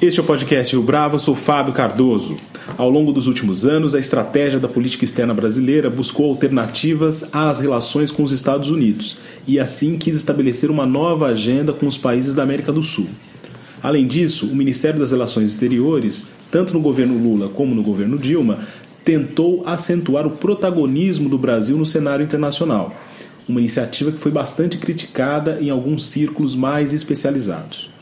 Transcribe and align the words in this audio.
Este 0.00 0.20
é 0.20 0.22
o 0.22 0.26
podcast 0.26 0.76
Rio 0.76 0.84
Bravo, 0.84 1.16
eu 1.16 1.18
sou 1.18 1.34
Fábio 1.34 1.74
Cardoso. 1.74 2.38
Ao 2.76 2.88
longo 2.88 3.12
dos 3.12 3.26
últimos 3.26 3.66
anos, 3.66 3.96
a 3.96 3.98
estratégia 3.98 4.60
da 4.60 4.68
política 4.68 5.04
externa 5.04 5.34
brasileira 5.34 5.90
buscou 5.90 6.30
alternativas 6.30 7.30
às 7.34 7.58
relações 7.58 8.12
com 8.12 8.22
os 8.22 8.30
Estados 8.30 8.70
Unidos 8.70 9.18
e 9.44 9.58
assim 9.58 9.98
quis 9.98 10.14
estabelecer 10.14 10.70
uma 10.70 10.86
nova 10.86 11.26
agenda 11.26 11.72
com 11.72 11.84
os 11.84 11.98
países 11.98 12.32
da 12.32 12.44
América 12.44 12.72
do 12.72 12.80
Sul. 12.80 13.08
Além 13.82 14.06
disso, 14.06 14.46
o 14.46 14.54
Ministério 14.54 15.00
das 15.00 15.10
Relações 15.10 15.50
Exteriores, 15.50 16.26
tanto 16.48 16.72
no 16.72 16.80
governo 16.80 17.20
Lula 17.20 17.48
como 17.48 17.74
no 17.74 17.82
governo 17.82 18.16
Dilma, 18.16 18.60
tentou 19.04 19.64
acentuar 19.66 20.28
o 20.28 20.30
protagonismo 20.30 21.28
do 21.28 21.38
Brasil 21.38 21.76
no 21.76 21.84
cenário 21.84 22.22
internacional, 22.22 22.94
uma 23.48 23.58
iniciativa 23.58 24.12
que 24.12 24.18
foi 24.18 24.30
bastante 24.30 24.78
criticada 24.78 25.58
em 25.60 25.70
alguns 25.70 26.06
círculos 26.06 26.54
mais 26.54 26.92
especializados. 26.92 27.97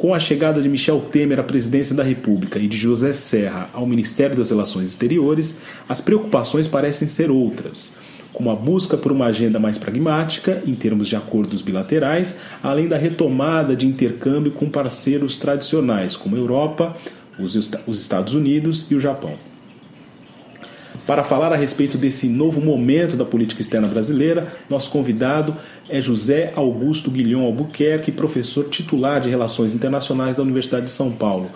Com 0.00 0.14
a 0.14 0.18
chegada 0.18 0.62
de 0.62 0.68
Michel 0.70 0.98
Temer 0.98 1.38
à 1.38 1.42
presidência 1.42 1.94
da 1.94 2.02
República 2.02 2.58
e 2.58 2.66
de 2.66 2.74
José 2.74 3.12
Serra 3.12 3.68
ao 3.70 3.86
Ministério 3.86 4.34
das 4.34 4.48
Relações 4.48 4.88
Exteriores, 4.88 5.60
as 5.86 6.00
preocupações 6.00 6.66
parecem 6.66 7.06
ser 7.06 7.30
outras, 7.30 7.98
como 8.32 8.50
a 8.50 8.54
busca 8.54 8.96
por 8.96 9.12
uma 9.12 9.26
agenda 9.26 9.58
mais 9.58 9.76
pragmática 9.76 10.62
em 10.66 10.74
termos 10.74 11.06
de 11.06 11.16
acordos 11.16 11.60
bilaterais, 11.60 12.38
além 12.62 12.88
da 12.88 12.96
retomada 12.96 13.76
de 13.76 13.86
intercâmbio 13.86 14.52
com 14.52 14.70
parceiros 14.70 15.36
tradicionais 15.36 16.16
como 16.16 16.34
a 16.34 16.38
Europa, 16.38 16.96
os 17.38 17.54
Estados 18.00 18.32
Unidos 18.32 18.90
e 18.90 18.94
o 18.94 19.00
Japão. 19.00 19.49
Para 21.06 21.24
falar 21.24 21.52
a 21.52 21.56
respeito 21.56 21.98
desse 21.98 22.28
novo 22.28 22.60
momento 22.60 23.16
da 23.16 23.24
política 23.24 23.60
externa 23.60 23.88
brasileira, 23.88 24.46
nosso 24.68 24.90
convidado 24.90 25.56
é 25.88 26.00
José 26.00 26.52
Augusto 26.54 27.10
Guilhom 27.10 27.44
Albuquerque, 27.44 28.12
professor 28.12 28.68
titular 28.68 29.20
de 29.20 29.28
Relações 29.28 29.72
Internacionais 29.72 30.36
da 30.36 30.42
Universidade 30.42 30.86
de 30.86 30.92
São 30.92 31.10
Paulo. 31.10 31.50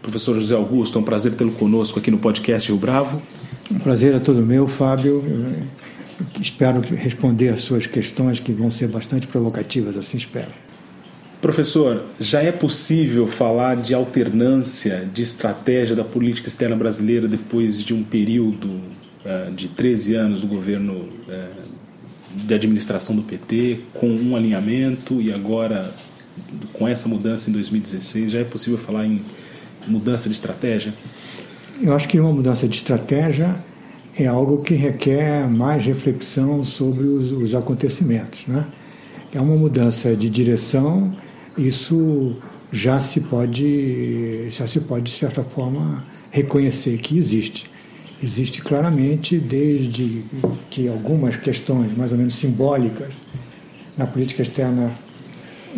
Professor 0.00 0.34
José 0.34 0.54
Augusto, 0.56 0.98
é 0.98 1.00
um 1.00 1.04
prazer 1.04 1.34
tê-lo 1.34 1.52
conosco 1.52 1.98
aqui 1.98 2.10
no 2.10 2.18
podcast 2.18 2.68
Rio 2.68 2.78
Bravo. 2.78 3.22
Um 3.70 3.78
prazer 3.78 4.14
é 4.14 4.18
todo 4.18 4.42
meu, 4.42 4.66
Fábio. 4.66 5.22
Eu 5.24 6.26
espero 6.40 6.80
responder 6.80 7.50
às 7.50 7.60
suas 7.60 7.86
questões 7.86 8.40
que 8.40 8.52
vão 8.52 8.70
ser 8.70 8.88
bastante 8.88 9.28
provocativas, 9.28 9.96
assim 9.96 10.16
espero. 10.16 10.50
Professor, 11.42 12.04
já 12.20 12.40
é 12.40 12.52
possível 12.52 13.26
falar 13.26 13.74
de 13.74 13.92
alternância 13.92 15.04
de 15.12 15.22
estratégia 15.22 15.96
da 15.96 16.04
política 16.04 16.46
externa 16.46 16.76
brasileira 16.76 17.26
depois 17.26 17.82
de 17.82 17.92
um 17.92 18.04
período 18.04 18.68
uh, 18.68 19.52
de 19.52 19.66
13 19.66 20.14
anos 20.14 20.42
do 20.42 20.46
governo 20.46 20.92
uh, 20.92 21.62
de 22.32 22.54
administração 22.54 23.16
do 23.16 23.22
PT, 23.22 23.80
com 23.92 24.06
um 24.06 24.36
alinhamento 24.36 25.20
e 25.20 25.32
agora 25.32 25.92
com 26.72 26.86
essa 26.86 27.08
mudança 27.08 27.50
em 27.50 27.52
2016? 27.52 28.30
Já 28.30 28.38
é 28.38 28.44
possível 28.44 28.78
falar 28.78 29.04
em 29.04 29.20
mudança 29.88 30.28
de 30.28 30.36
estratégia? 30.36 30.94
Eu 31.82 31.92
acho 31.92 32.06
que 32.06 32.20
uma 32.20 32.32
mudança 32.32 32.68
de 32.68 32.76
estratégia 32.76 33.56
é 34.16 34.28
algo 34.28 34.62
que 34.62 34.74
requer 34.74 35.50
mais 35.50 35.84
reflexão 35.84 36.64
sobre 36.64 37.02
os, 37.02 37.32
os 37.32 37.52
acontecimentos. 37.52 38.46
Né? 38.46 38.64
É 39.34 39.40
uma 39.40 39.56
mudança 39.56 40.14
de 40.14 40.30
direção 40.30 41.10
isso 41.56 42.36
já 42.72 42.98
se 42.98 43.20
pode, 43.20 44.48
já 44.50 44.66
se 44.66 44.80
pode 44.80 45.04
de 45.04 45.10
certa 45.10 45.42
forma 45.42 46.02
reconhecer 46.30 46.98
que 46.98 47.18
existe. 47.18 47.70
Existe 48.22 48.62
claramente 48.62 49.38
desde 49.38 50.24
que 50.70 50.88
algumas 50.88 51.36
questões 51.36 51.96
mais 51.96 52.12
ou 52.12 52.18
menos 52.18 52.34
simbólicas 52.36 53.10
na 53.96 54.06
política 54.06 54.42
externa 54.42 54.90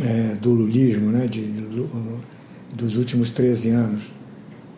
é, 0.02 0.34
do 0.34 0.50
lulismo, 0.50 1.10
né, 1.10 1.26
de, 1.26 1.40
do, 1.40 2.20
dos 2.72 2.96
últimos 2.96 3.30
13 3.30 3.70
anos, 3.70 4.04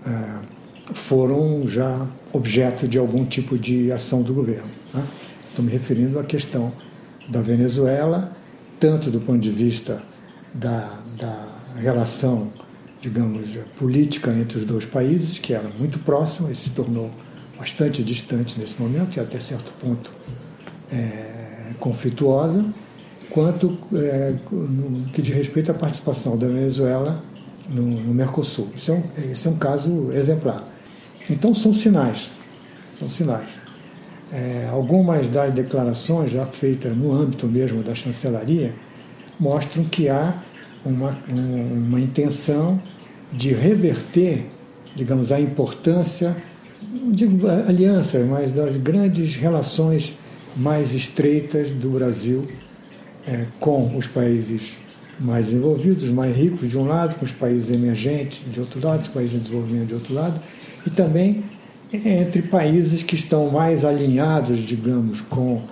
é, 0.06 0.94
foram 0.94 1.66
já 1.66 2.06
objeto 2.32 2.86
de 2.86 2.98
algum 2.98 3.24
tipo 3.24 3.58
de 3.58 3.90
ação 3.90 4.22
do 4.22 4.32
governo. 4.32 4.70
Né? 4.94 5.02
Estou 5.50 5.64
me 5.64 5.70
referindo 5.70 6.18
à 6.18 6.24
questão 6.24 6.72
da 7.28 7.40
Venezuela, 7.40 8.30
tanto 8.78 9.10
do 9.10 9.20
ponto 9.20 9.40
de 9.40 9.50
vista 9.50 10.02
da, 10.54 10.98
da 11.18 11.46
relação, 11.76 12.50
digamos, 13.00 13.48
política 13.78 14.30
entre 14.32 14.58
os 14.58 14.64
dois 14.64 14.84
países, 14.84 15.38
que 15.38 15.52
era 15.52 15.68
muito 15.78 15.98
próxima 16.00 16.50
e 16.50 16.54
se 16.54 16.70
tornou 16.70 17.10
bastante 17.58 18.02
distante 18.02 18.58
nesse 18.58 18.80
momento 18.80 19.16
e 19.16 19.20
até 19.20 19.40
certo 19.40 19.72
ponto 19.80 20.12
é, 20.92 21.72
conflituosa, 21.78 22.64
quanto 23.30 23.78
é, 23.94 24.34
no 24.50 25.04
que 25.10 25.20
diz 25.22 25.34
respeito 25.34 25.70
à 25.70 25.74
participação 25.74 26.36
da 26.36 26.46
Venezuela 26.46 27.22
no, 27.68 27.82
no 27.82 28.14
Mercosul. 28.14 28.68
Isso 28.76 28.92
é, 28.92 28.94
um, 28.94 29.32
isso 29.32 29.48
é 29.48 29.50
um 29.50 29.56
caso 29.56 30.12
exemplar. 30.12 30.64
Então 31.28 31.52
são 31.54 31.72
sinais, 31.72 32.28
são 32.98 33.10
sinais. 33.10 33.48
É, 34.32 34.68
algumas 34.72 35.30
das 35.30 35.52
declarações 35.52 36.32
já 36.32 36.44
feitas 36.46 36.96
no 36.96 37.12
âmbito 37.12 37.46
mesmo 37.46 37.82
da 37.82 37.94
chancelaria 37.94 38.74
mostram 39.38 39.84
que 39.84 40.08
há 40.08 40.34
uma, 40.84 41.16
uma 41.28 42.00
intenção 42.00 42.80
de 43.32 43.52
reverter, 43.52 44.46
digamos, 44.94 45.32
a 45.32 45.40
importância, 45.40 46.36
digo 47.10 47.46
aliança, 47.48 48.20
mas 48.20 48.52
das 48.52 48.76
grandes 48.76 49.34
relações 49.36 50.14
mais 50.56 50.94
estreitas 50.94 51.70
do 51.70 51.90
Brasil 51.90 52.46
é, 53.26 53.46
com 53.60 53.96
os 53.96 54.06
países 54.06 54.72
mais 55.18 55.46
desenvolvidos, 55.46 56.08
mais 56.08 56.36
ricos 56.36 56.70
de 56.70 56.78
um 56.78 56.86
lado, 56.86 57.16
com 57.16 57.24
os 57.24 57.32
países 57.32 57.70
emergentes 57.70 58.40
de 58.50 58.60
outro 58.60 58.86
lado, 58.86 59.02
os 59.02 59.08
países 59.08 59.34
em 59.34 59.38
desenvolvimento 59.38 59.88
de 59.88 59.94
outro 59.94 60.14
lado, 60.14 60.40
e 60.86 60.90
também 60.90 61.42
entre 61.92 62.42
países 62.42 63.02
que 63.02 63.14
estão 63.14 63.50
mais 63.50 63.84
alinhados, 63.84 64.58
digamos, 64.60 65.20
com 65.22 65.62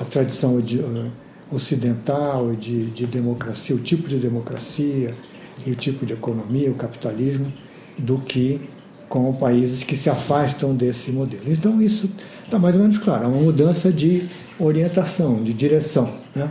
a 0.00 0.04
tradição 0.04 0.60
de, 0.60 0.80
ocidental 1.50 2.54
de, 2.54 2.86
de 2.86 3.06
democracia, 3.06 3.74
o 3.74 3.78
tipo 3.78 4.08
de 4.08 4.16
democracia 4.16 5.14
e 5.66 5.70
o 5.70 5.74
tipo 5.74 6.04
de 6.04 6.12
economia, 6.12 6.70
o 6.70 6.74
capitalismo, 6.74 7.52
do 7.96 8.18
que 8.18 8.60
com 9.08 9.32
países 9.32 9.82
que 9.82 9.96
se 9.96 10.10
afastam 10.10 10.74
desse 10.74 11.10
modelo. 11.10 11.42
Então 11.46 11.80
isso 11.80 12.10
está 12.44 12.58
mais 12.58 12.76
ou 12.76 12.82
menos 12.82 12.98
claro, 12.98 13.24
é 13.24 13.26
uma 13.26 13.40
mudança 13.40 13.90
de 13.90 14.28
orientação, 14.58 15.36
de 15.36 15.52
direção. 15.52 16.12
Né? 16.34 16.50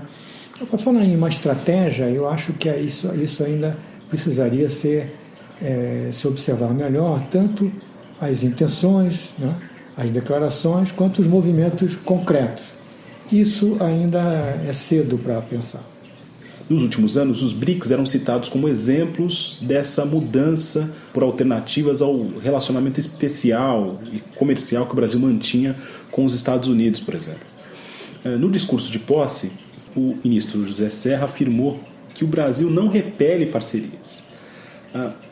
Então, 0.55 0.67
Para 0.67 0.79
falar 0.79 1.03
em 1.03 1.15
uma 1.15 1.29
estratégia, 1.29 2.09
eu 2.09 2.27
acho 2.27 2.53
que 2.53 2.67
é 2.67 2.79
isso, 2.79 3.13
isso 3.15 3.43
ainda 3.43 3.77
precisaria 4.09 4.69
ser 4.69 5.13
é, 5.61 6.09
se 6.11 6.27
observar 6.27 6.73
melhor, 6.73 7.21
tanto 7.29 7.71
as 8.19 8.43
intenções, 8.43 9.29
né, 9.37 9.53
as 9.95 10.09
declarações, 10.11 10.91
quanto 10.91 11.19
os 11.19 11.27
movimentos 11.27 11.95
concretos. 11.95 12.76
Isso 13.31 13.77
ainda 13.79 14.19
é 14.67 14.71
cedo 14.73 15.17
para 15.17 15.41
pensar. 15.41 15.83
Nos 16.69 16.81
últimos 16.81 17.17
anos, 17.17 17.41
os 17.41 17.53
BRICS 17.53 17.91
eram 17.91 18.05
citados 18.05 18.49
como 18.49 18.67
exemplos 18.67 19.57
dessa 19.61 20.03
mudança 20.05 20.91
por 21.13 21.23
alternativas 21.23 22.01
ao 22.01 22.27
relacionamento 22.43 22.99
especial 22.99 23.97
e 24.11 24.19
comercial 24.35 24.85
que 24.85 24.91
o 24.91 24.95
Brasil 24.95 25.19
mantinha 25.19 25.75
com 26.11 26.25
os 26.25 26.33
Estados 26.33 26.67
Unidos, 26.67 26.99
por 26.99 27.15
exemplo. 27.15 27.45
Eh, 28.25 28.35
no 28.35 28.51
discurso 28.51 28.91
de 28.91 28.99
posse, 28.99 29.53
o 29.95 30.17
ministro 30.23 30.65
José 30.65 30.89
Serra 30.89 31.25
afirmou 31.25 31.79
que 32.13 32.25
o 32.25 32.27
Brasil 32.27 32.69
não 32.69 32.89
repele 32.89 33.45
parcerias. 33.45 34.23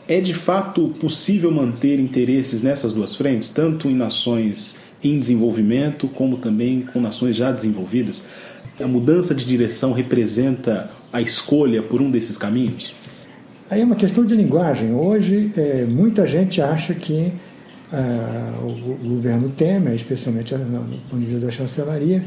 É 0.08 0.20
de 0.20 0.32
fato 0.32 0.88
possível 1.00 1.50
manter 1.50 1.98
interesses 1.98 2.62
nessas 2.62 2.92
duas 2.92 3.14
frentes, 3.14 3.48
tanto 3.48 3.88
em 3.88 3.94
nações 3.94 4.76
em 5.02 5.18
desenvolvimento, 5.18 6.06
como 6.06 6.36
também 6.36 6.82
com 6.82 7.00
nações 7.00 7.34
já 7.34 7.50
desenvolvidas? 7.50 8.28
A 8.80 8.86
mudança 8.86 9.34
de 9.34 9.44
direção 9.44 9.92
representa 9.92 10.88
a 11.12 11.20
escolha 11.20 11.82
por 11.82 12.00
um 12.00 12.10
desses 12.10 12.38
caminhos? 12.38 12.94
Aí 13.68 13.80
é 13.80 13.84
uma 13.84 13.96
questão 13.96 14.24
de 14.24 14.34
linguagem. 14.36 14.94
Hoje, 14.94 15.50
é, 15.56 15.84
muita 15.84 16.24
gente 16.24 16.62
acha 16.62 16.94
que 16.94 17.32
ah, 17.92 18.52
o, 18.62 19.08
governo 19.08 19.48
Temer, 19.48 19.94
especialmente 19.94 20.54
no, 20.54 21.18
nível 21.18 21.40
da 21.40 21.50
chancelaria, 21.50 22.22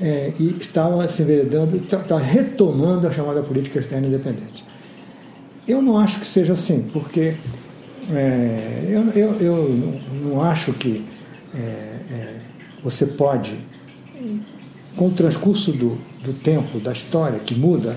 é, 0.00 0.32
e 0.38 0.56
estava 0.58 1.06
se 1.06 1.22
enveredando, 1.22 1.76
está 1.76 1.98
tá 1.98 2.18
retomando 2.18 3.06
a 3.06 3.12
chamada 3.12 3.42
política 3.42 3.78
externa 3.78 4.06
independente. 4.06 4.69
Eu 5.66 5.80
não 5.82 5.98
acho 5.98 6.20
que 6.20 6.26
seja 6.26 6.52
assim, 6.52 6.84
porque 6.92 7.34
é, 8.12 8.84
eu, 8.88 9.02
eu, 9.10 9.40
eu, 9.40 10.00
não 10.22 10.42
acho 10.42 10.72
que 10.72 11.04
é, 11.54 11.58
é, 11.58 12.36
você 12.82 13.06
pode 13.06 13.56
com 14.96 15.08
o 15.08 15.10
transcurso 15.10 15.72
do, 15.72 15.98
do 16.24 16.32
tempo, 16.32 16.78
da 16.78 16.92
história 16.92 17.38
que 17.38 17.54
muda, 17.54 17.96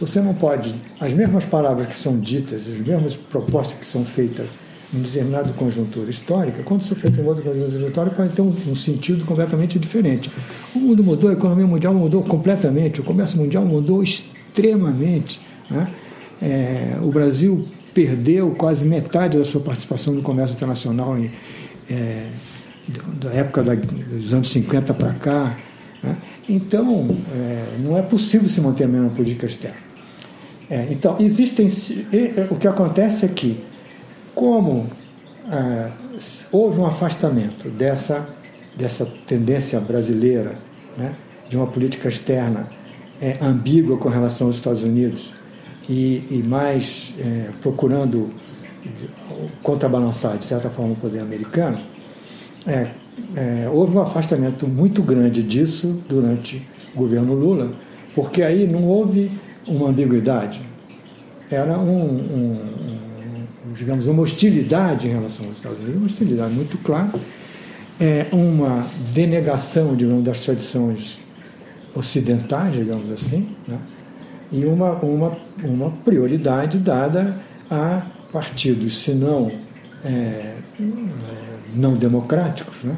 você 0.00 0.20
não 0.20 0.34
pode, 0.34 0.74
as 1.00 1.12
mesmas 1.12 1.44
palavras 1.44 1.86
que 1.86 1.96
são 1.96 2.18
ditas, 2.18 2.66
as 2.66 2.86
mesmas 2.86 3.16
propostas 3.16 3.78
que 3.78 3.86
são 3.86 4.04
feitas 4.04 4.46
em 4.94 5.00
determinada 5.00 5.50
conjuntura 5.54 6.10
histórica, 6.10 6.62
quando 6.62 6.82
você 6.82 6.94
feita 6.94 7.20
em 7.20 7.24
outra 7.24 7.42
conjuntura 7.42 7.86
histórica, 7.86 8.16
pode 8.16 8.32
ter 8.34 8.42
um, 8.42 8.54
um, 8.68 8.76
sentido 8.76 9.24
completamente 9.24 9.78
diferente. 9.78 10.30
O 10.74 10.78
mundo 10.78 11.02
mudou, 11.02 11.30
a 11.30 11.32
economia 11.32 11.66
mundial 11.66 11.94
mudou 11.94 12.22
completamente, 12.22 13.00
o 13.00 13.04
comércio 13.04 13.38
mundial 13.38 13.64
mudou 13.64 14.02
extremamente. 14.02 15.40
Né? 15.70 15.88
É, 16.40 16.96
o 17.02 17.10
Brasil 17.10 17.66
perdeu 17.94 18.50
quase 18.50 18.84
metade 18.84 19.38
da 19.38 19.44
sua 19.44 19.60
participação 19.60 20.12
no 20.12 20.22
comércio 20.22 20.54
internacional 20.54 21.18
em, 21.18 21.30
é, 21.90 22.26
da 23.20 23.32
época 23.32 23.62
da, 23.62 23.74
dos 23.74 24.34
anos 24.34 24.50
50 24.50 24.92
para 24.92 25.12
cá. 25.14 25.56
Né? 26.02 26.16
Então, 26.48 27.08
é, 27.34 27.78
não 27.80 27.96
é 27.96 28.02
possível 28.02 28.48
se 28.48 28.60
manter 28.60 28.84
a 28.84 28.88
mesma 28.88 29.10
política 29.10 29.46
externa. 29.46 29.86
É, 30.68 30.88
então, 30.90 31.16
existem. 31.20 31.66
O 32.50 32.56
que 32.56 32.68
acontece 32.68 33.24
é 33.24 33.28
que, 33.28 33.64
como 34.34 34.88
é, 35.50 35.90
houve 36.52 36.80
um 36.80 36.86
afastamento 36.86 37.68
dessa, 37.70 38.28
dessa 38.76 39.06
tendência 39.26 39.80
brasileira, 39.80 40.54
né, 40.98 41.12
de 41.48 41.56
uma 41.56 41.66
política 41.66 42.08
externa 42.08 42.66
é, 43.20 43.36
ambígua 43.40 43.96
com 43.96 44.08
relação 44.08 44.48
aos 44.48 44.56
Estados 44.56 44.82
Unidos 44.82 45.32
e, 45.88 46.22
e 46.30 46.42
mais 46.46 47.14
é, 47.18 47.50
procurando 47.60 48.30
contrabalançar, 49.62 50.38
de 50.38 50.44
certa 50.44 50.68
forma, 50.70 50.92
o 50.92 50.96
poder 50.96 51.20
americano, 51.20 51.78
é, 52.66 52.88
é, 53.34 53.68
houve 53.72 53.96
um 53.96 54.02
afastamento 54.02 54.66
muito 54.66 55.02
grande 55.02 55.42
disso 55.42 56.02
durante 56.08 56.66
o 56.94 56.98
governo 56.98 57.34
Lula, 57.34 57.72
porque 58.14 58.42
aí 58.42 58.66
não 58.66 58.84
houve 58.84 59.30
uma 59.66 59.88
ambiguidade, 59.88 60.60
era 61.50 61.78
um, 61.78 62.06
um, 62.06 62.60
um, 63.68 63.72
digamos, 63.74 64.06
uma 64.06 64.22
hostilidade 64.22 65.06
em 65.06 65.12
relação 65.12 65.46
aos 65.46 65.56
Estados 65.56 65.78
Unidos, 65.78 65.96
uma 65.96 66.06
hostilidade 66.06 66.54
muito 66.54 66.78
clara, 66.78 67.12
é 68.00 68.26
uma 68.32 68.86
denegação, 69.14 69.94
digamos, 69.96 70.24
das 70.24 70.44
tradições 70.44 71.18
ocidentais, 71.94 72.74
digamos 72.74 73.10
assim, 73.10 73.48
né? 73.66 73.78
E 74.50 74.64
uma, 74.64 74.92
uma, 74.92 75.36
uma 75.62 75.90
prioridade 76.04 76.78
dada 76.78 77.36
a 77.70 78.02
partidos, 78.32 79.02
se 79.02 79.12
não 79.12 79.50
é, 80.04 80.56
não 81.74 81.94
democráticos, 81.94 82.76
né? 82.82 82.96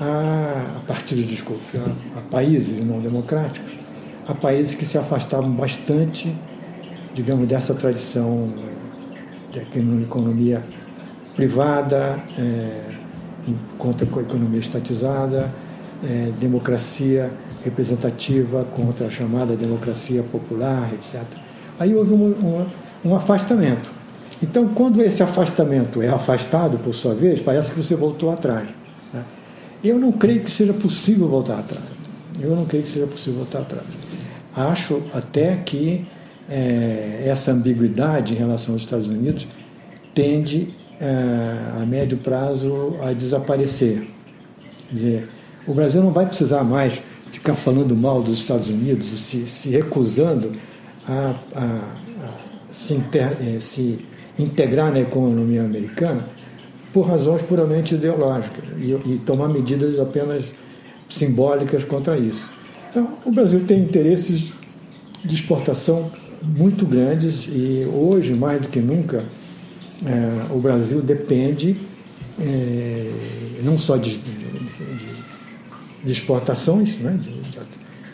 a, 0.00 0.80
partidos, 0.86 1.26
desculpe, 1.26 1.78
a, 1.78 2.18
a 2.18 2.22
países 2.22 2.84
não 2.84 3.00
democráticos, 3.00 3.72
a 4.26 4.34
países 4.34 4.74
que 4.74 4.84
se 4.84 4.98
afastavam 4.98 5.50
bastante, 5.50 6.34
digamos, 7.14 7.46
dessa 7.48 7.74
tradição 7.74 8.52
de 9.52 9.60
economia 10.02 10.62
privada, 11.36 12.18
é, 12.38 12.80
contra 13.78 14.06
a 14.06 14.22
economia 14.22 14.60
estatizada, 14.60 15.50
é, 16.02 16.30
democracia 16.40 17.30
representativa 17.64 18.64
contra 18.64 19.06
a 19.06 19.10
chamada 19.10 19.56
democracia 19.56 20.22
popular, 20.22 20.92
etc. 20.92 21.22
Aí 21.78 21.94
houve 21.94 22.12
um, 22.12 22.26
um, 22.26 22.66
um 23.04 23.16
afastamento. 23.16 23.90
Então, 24.42 24.68
quando 24.68 25.02
esse 25.02 25.22
afastamento 25.22 26.02
é 26.02 26.08
afastado, 26.08 26.78
por 26.78 26.94
sua 26.94 27.14
vez, 27.14 27.40
parece 27.40 27.70
que 27.70 27.82
você 27.82 27.94
voltou 27.94 28.30
atrás. 28.30 28.68
Né? 29.12 29.22
Eu 29.82 29.98
não 29.98 30.12
creio 30.12 30.42
que 30.42 30.50
seja 30.50 30.74
possível 30.74 31.28
voltar 31.28 31.58
atrás. 31.58 31.84
Eu 32.40 32.54
não 32.54 32.66
creio 32.66 32.84
que 32.84 32.90
seja 32.90 33.06
possível 33.06 33.40
voltar 33.40 33.60
atrás. 33.60 33.86
Acho 34.54 35.00
até 35.14 35.56
que 35.56 36.06
é, 36.48 37.22
essa 37.24 37.52
ambiguidade 37.52 38.34
em 38.34 38.36
relação 38.36 38.74
aos 38.74 38.82
Estados 38.82 39.08
Unidos 39.08 39.46
tende 40.14 40.68
é, 41.00 41.80
a 41.80 41.86
médio 41.86 42.18
prazo 42.18 42.96
a 43.02 43.12
desaparecer. 43.12 44.06
Quer 44.88 44.94
dizer, 44.94 45.28
o 45.66 45.72
Brasil 45.72 46.02
não 46.02 46.12
vai 46.12 46.26
precisar 46.26 46.62
mais 46.62 47.00
ficar 47.44 47.56
falando 47.56 47.94
mal 47.94 48.22
dos 48.22 48.38
Estados 48.38 48.70
Unidos, 48.70 49.20
se, 49.20 49.46
se 49.46 49.68
recusando 49.68 50.52
a, 51.06 51.34
a, 51.54 51.62
a 51.62 52.32
se, 52.70 52.94
inter, 52.94 53.36
é, 53.38 53.60
se, 53.60 53.98
integrar 54.38 54.90
na 54.90 55.00
economia 55.00 55.62
americana 55.62 56.26
por 56.90 57.02
razões 57.02 57.42
puramente 57.42 57.96
ideológicas 57.96 58.64
e, 58.78 58.92
e 58.92 59.20
tomar 59.26 59.48
medidas 59.48 59.98
apenas 60.00 60.50
simbólicas 61.10 61.84
contra 61.84 62.16
isso. 62.16 62.50
Então, 62.88 63.10
o 63.26 63.30
Brasil 63.30 63.62
tem 63.66 63.78
interesses 63.78 64.50
de 65.22 65.34
exportação 65.34 66.10
muito 66.42 66.86
grandes 66.86 67.46
e 67.46 67.86
hoje, 67.92 68.32
mais 68.32 68.62
do 68.62 68.68
que 68.68 68.80
nunca, 68.80 69.22
é, 70.06 70.52
o 70.54 70.58
Brasil 70.58 71.02
depende 71.02 71.76
é, 72.40 73.10
não 73.62 73.78
só 73.78 73.98
de, 73.98 74.18
de 76.04 76.12
exportações, 76.12 76.98
né, 76.98 77.18
de, 77.20 77.30
de, 77.30 77.58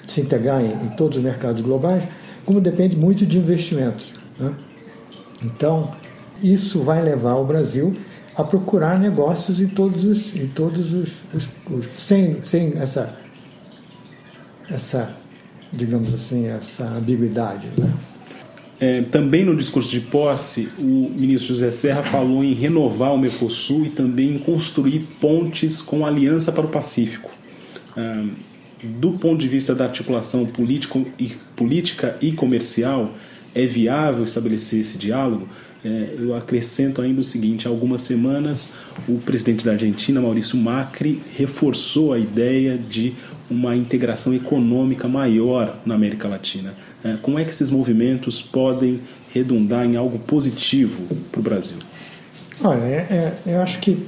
se 0.06 0.20
integrar 0.20 0.60
em, 0.60 0.72
em, 0.72 0.88
todos 0.96 1.18
os 1.18 1.24
mercados 1.24 1.60
globais, 1.60 2.04
como 2.44 2.60
depende 2.60 2.96
muito 2.96 3.26
de 3.26 3.38
investimentos. 3.38 4.12
Né? 4.38 4.52
Então, 5.42 5.92
isso 6.42 6.80
vai 6.80 7.02
levar 7.02 7.34
o 7.34 7.44
Brasil 7.44 7.96
a 8.36 8.44
procurar 8.44 8.98
negócios 8.98 9.60
em 9.60 9.66
todos 9.66 10.04
os, 10.04 10.34
em 10.34 10.46
todos 10.48 10.92
os, 10.92 11.10
os, 11.34 11.48
os 11.70 11.86
sem, 11.98 12.42
sem 12.42 12.74
essa, 12.78 13.14
essa, 14.70 15.14
digamos 15.72 16.12
assim, 16.14 16.46
essa 16.46 16.84
ambiguidade. 16.84 17.68
Né? 17.76 17.90
É, 18.80 19.02
também 19.02 19.44
no 19.44 19.54
discurso 19.54 19.90
de 19.90 20.00
posse, 20.00 20.70
o 20.78 21.12
ministro 21.14 21.54
José 21.54 21.70
Serra 21.70 22.02
falou 22.02 22.42
em 22.42 22.54
renovar 22.54 23.12
o 23.12 23.18
Mercosul 23.18 23.84
e 23.84 23.90
também 23.90 24.36
em 24.36 24.38
construir 24.38 25.00
pontes 25.20 25.82
com 25.82 26.06
aliança 26.06 26.50
para 26.50 26.64
o 26.64 26.68
Pacífico. 26.68 27.30
Do 28.82 29.12
ponto 29.12 29.38
de 29.38 29.48
vista 29.48 29.74
da 29.74 29.84
articulação 29.84 30.46
político 30.46 31.06
e, 31.18 31.32
política 31.54 32.16
e 32.20 32.32
comercial, 32.32 33.12
é 33.54 33.66
viável 33.66 34.24
estabelecer 34.24 34.80
esse 34.80 34.96
diálogo? 34.96 35.46
É, 35.84 36.14
eu 36.18 36.34
acrescento 36.34 37.02
ainda 37.02 37.20
o 37.20 37.24
seguinte: 37.24 37.66
há 37.66 37.70
algumas 37.70 38.02
semanas, 38.02 38.72
o 39.08 39.18
presidente 39.18 39.64
da 39.64 39.72
Argentina, 39.72 40.20
Maurício 40.20 40.56
Macri, 40.56 41.20
reforçou 41.36 42.12
a 42.12 42.18
ideia 42.18 42.78
de 42.78 43.14
uma 43.50 43.74
integração 43.74 44.32
econômica 44.32 45.08
maior 45.08 45.78
na 45.84 45.94
América 45.94 46.28
Latina. 46.28 46.74
É, 47.02 47.16
como 47.20 47.38
é 47.38 47.44
que 47.44 47.50
esses 47.50 47.70
movimentos 47.70 48.40
podem 48.40 49.00
redundar 49.32 49.84
em 49.84 49.96
algo 49.96 50.18
positivo 50.18 51.02
para 51.32 51.40
o 51.40 51.42
Brasil? 51.42 51.78
Olha, 52.62 52.80
é, 52.80 53.34
é, 53.46 53.54
eu 53.54 53.62
acho 53.62 53.78
que 53.78 53.98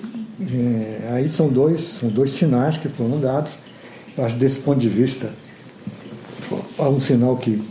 é, 0.41 1.09
aí 1.13 1.29
são 1.29 1.49
dois, 1.49 1.81
são 1.81 2.09
dois 2.09 2.31
sinais 2.31 2.77
que 2.77 2.89
foram 2.89 3.19
dados. 3.19 3.53
Acho 4.19 4.37
desse 4.37 4.59
ponto 4.59 4.79
de 4.79 4.89
vista, 4.89 5.31
há 6.79 6.89
um 6.89 7.01
sinal 7.01 7.37
que 7.37 7.63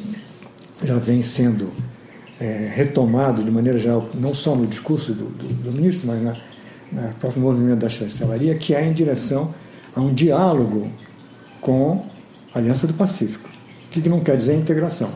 já 0.83 0.97
vem 0.97 1.21
sendo 1.21 1.71
é, 2.39 2.71
retomado 2.73 3.43
de 3.43 3.51
maneira 3.51 3.77
geral, 3.77 4.09
não 4.15 4.33
só 4.33 4.55
no 4.55 4.65
discurso 4.65 5.13
do, 5.13 5.25
do, 5.25 5.47
do 5.63 5.71
ministro, 5.71 6.07
mas 6.07 6.23
na, 6.23 6.35
na 6.91 7.09
próprio 7.13 7.41
movimento 7.41 7.79
da 7.79 7.89
chancelaria, 7.89 8.55
que 8.55 8.73
é 8.73 8.83
em 8.83 8.91
direção 8.91 9.53
a 9.95 10.01
um 10.01 10.13
diálogo 10.13 10.89
com 11.59 12.03
a 12.53 12.57
Aliança 12.57 12.87
do 12.87 12.93
Pacífico. 12.93 13.49
Que 13.91 14.07
não 14.09 14.21
quer 14.21 14.37
dizer 14.37 14.55
integração? 14.55 15.09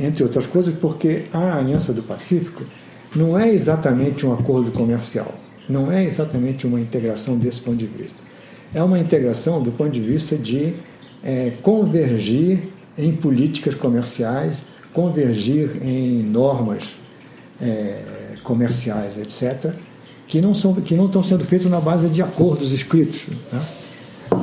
Entre 0.00 0.24
outras 0.24 0.46
coisas, 0.46 0.74
porque 0.74 1.26
a 1.32 1.58
Aliança 1.58 1.92
do 1.92 2.02
Pacífico 2.02 2.64
não 3.14 3.38
é 3.38 3.52
exatamente 3.52 4.26
um 4.26 4.32
acordo 4.32 4.72
comercial, 4.72 5.32
não 5.68 5.92
é 5.92 6.02
exatamente 6.04 6.66
uma 6.66 6.80
integração 6.80 7.36
desse 7.36 7.60
ponto 7.60 7.76
de 7.76 7.86
vista. 7.86 8.21
É 8.74 8.82
uma 8.82 8.98
integração 8.98 9.62
do 9.62 9.70
ponto 9.72 9.90
de 9.90 10.00
vista 10.00 10.36
de 10.36 10.74
é, 11.22 11.52
convergir 11.62 12.68
em 12.96 13.12
políticas 13.12 13.74
comerciais 13.74 14.62
convergir 14.92 15.82
em 15.82 16.22
normas 16.22 16.96
é, 17.60 18.00
comerciais, 18.42 19.18
etc., 19.18 19.72
que 20.28 20.40
não, 20.40 20.54
são, 20.54 20.74
que 20.74 20.94
não 20.94 21.06
estão 21.06 21.22
sendo 21.22 21.44
feitas 21.44 21.70
na 21.70 21.80
base 21.80 22.08
de 22.08 22.22
acordos 22.22 22.72
escritos. 22.72 23.26
Né? 23.52 23.62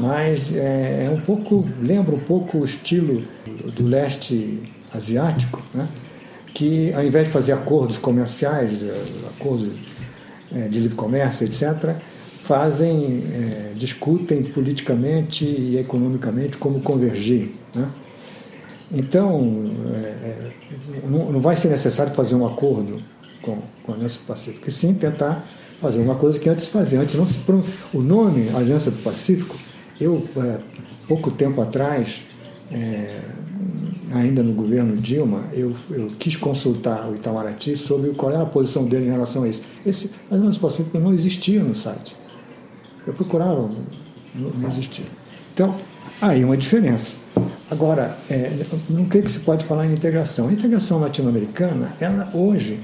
Mas 0.02 0.56
é, 0.56 1.08
é, 1.08 1.10
um 1.12 1.20
pouco, 1.22 1.68
lembra 1.82 2.16
um 2.16 2.20
pouco 2.20 2.60
o 2.60 2.66
estilo 2.66 3.24
do, 3.76 3.86
leste 3.86 4.60
asiático, 4.94 5.62
né? 5.74 5.88
que 6.54 6.94
ao 6.94 7.04
invés 7.04 7.28
de 7.28 7.34
fazer 7.34 7.54
acordos 7.54 7.98
comerciais, 7.98 8.84
é, 8.84 9.02
acordos 9.40 9.74
é, 10.54 10.68
de 10.68 10.80
livre 10.80 10.96
comércio, 10.96 11.46
etc., 11.46 11.96
fazem, 12.50 13.22
é, 13.32 13.74
discutem 13.76 14.42
politicamente 14.42 15.46
e 15.46 15.78
economicamente 15.78 16.58
como 16.58 16.82
convergir. 16.82 17.52
Né? 17.76 17.88
Então, 18.92 19.70
é, 19.94 19.98
é, 20.00 20.52
não, 21.08 21.40
vai 21.40 21.56
ser 21.56 21.68
necessário 21.68 22.12
fazer 22.12 22.34
um 22.34 22.48
acordo 22.48 23.00
com, 23.44 23.60
com 23.84 23.92
a 23.92 23.96
Aliança 23.96 24.18
do 24.18 24.26
Pacífico, 24.26 24.68
e 24.68 24.72
sim 24.72 24.96
tentar 24.96 25.46
fazer 25.80 26.02
uma 26.02 26.16
coisa 26.16 26.40
que 26.40 26.50
antes 26.50 26.70
fazia. 26.70 27.00
Antes 27.00 27.14
não 27.14 27.24
se 27.24 27.40
o 27.94 28.02
nome 28.02 28.50
Aliança 28.56 28.90
do 28.90 28.98
Pacífico, 29.04 29.56
eu 30.02 30.28
é, 30.38 30.58
pouco 31.08 31.30
tempo 31.30 31.62
atrás, 31.62 32.24
é, 32.72 33.20
ainda 34.12 34.42
no 34.42 34.54
governo 34.54 34.98
Dilma, 34.98 35.44
eu, 35.54 35.76
eu, 35.92 36.08
quis 36.18 36.36
consultar 36.36 37.08
o 37.08 37.16
Itamaraty 37.16 37.76
sobre 37.76 38.10
qual 38.16 38.32
era 38.32 38.42
a 38.42 38.48
posição 38.48 38.86
dele 38.86 39.06
em 39.06 39.12
relação 39.12 39.44
a 39.44 39.48
isso. 39.48 39.62
Esse, 39.86 40.10
as 40.32 40.36
emendas 40.36 40.58
pacíficas 40.58 41.00
não 41.00 41.14
existiam 41.14 41.64
no 41.64 41.76
site. 41.76 42.18
Eu 43.06 43.14
procurava, 43.14 43.70
não, 44.36 44.70
existia. 44.70 45.06
Então, 45.54 45.76
aí 46.22 46.44
uma 46.44 46.58
diferença. 46.58 47.14
Agora, 47.72 48.18
é, 48.30 48.52
não 48.90 49.06
creio 49.06 49.26
que 49.26 49.32
se 49.32 49.40
pode 49.40 49.64
falar 49.66 49.86
em 49.86 49.94
integração. 49.94 50.48
A 50.48 50.54
integração 50.54 51.00
latino-americana, 51.00 51.94
ela 52.00 52.30
hoje 52.34 52.80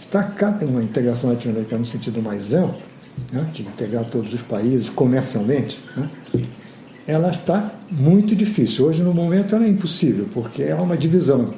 está 0.00 0.22
uma 0.62 0.82
integração 0.82 1.30
latino-americana 1.30 1.80
no 1.80 1.86
sentido 1.86 2.22
mais 2.22 2.52
amplo, 2.52 2.76
né, 3.32 3.48
de 3.52 3.62
integrar 3.62 4.04
todos 4.04 4.32
os 4.34 4.42
países 4.42 4.88
comercialmente, 4.88 5.80
né, 5.96 6.08
ela 7.06 7.30
está 7.30 7.70
muito 7.90 8.34
difícil. 8.34 8.86
Hoje, 8.86 9.02
no 9.02 9.12
momento, 9.12 9.54
ela 9.54 9.64
é 9.64 9.68
impossível, 9.68 10.26
porque 10.32 10.62
é 10.62 10.74
uma 10.74 10.96
divisão, 10.96 11.52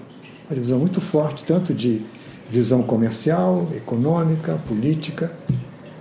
uma 0.48 0.54
divisão 0.54 0.78
muito 0.78 1.00
forte, 1.00 1.44
tanto 1.44 1.72
de 1.72 2.02
visão 2.50 2.82
comercial, 2.82 3.68
econômica, 3.74 4.58
política, 4.68 5.30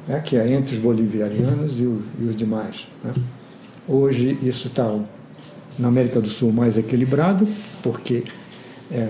né, 0.07 0.21
que 0.23 0.37
é 0.37 0.51
entre 0.51 0.75
os 0.75 0.81
bolivianos 0.81 1.79
e, 1.79 1.85
o, 1.85 2.03
e 2.19 2.25
os 2.25 2.35
demais. 2.35 2.87
Né. 3.03 3.13
Hoje, 3.87 4.37
isso 4.41 4.67
está 4.67 4.97
na 5.77 5.87
América 5.87 6.19
do 6.21 6.29
Sul 6.29 6.51
mais 6.51 6.77
equilibrado, 6.77 7.47
porque 7.83 8.23
é, 8.91 9.09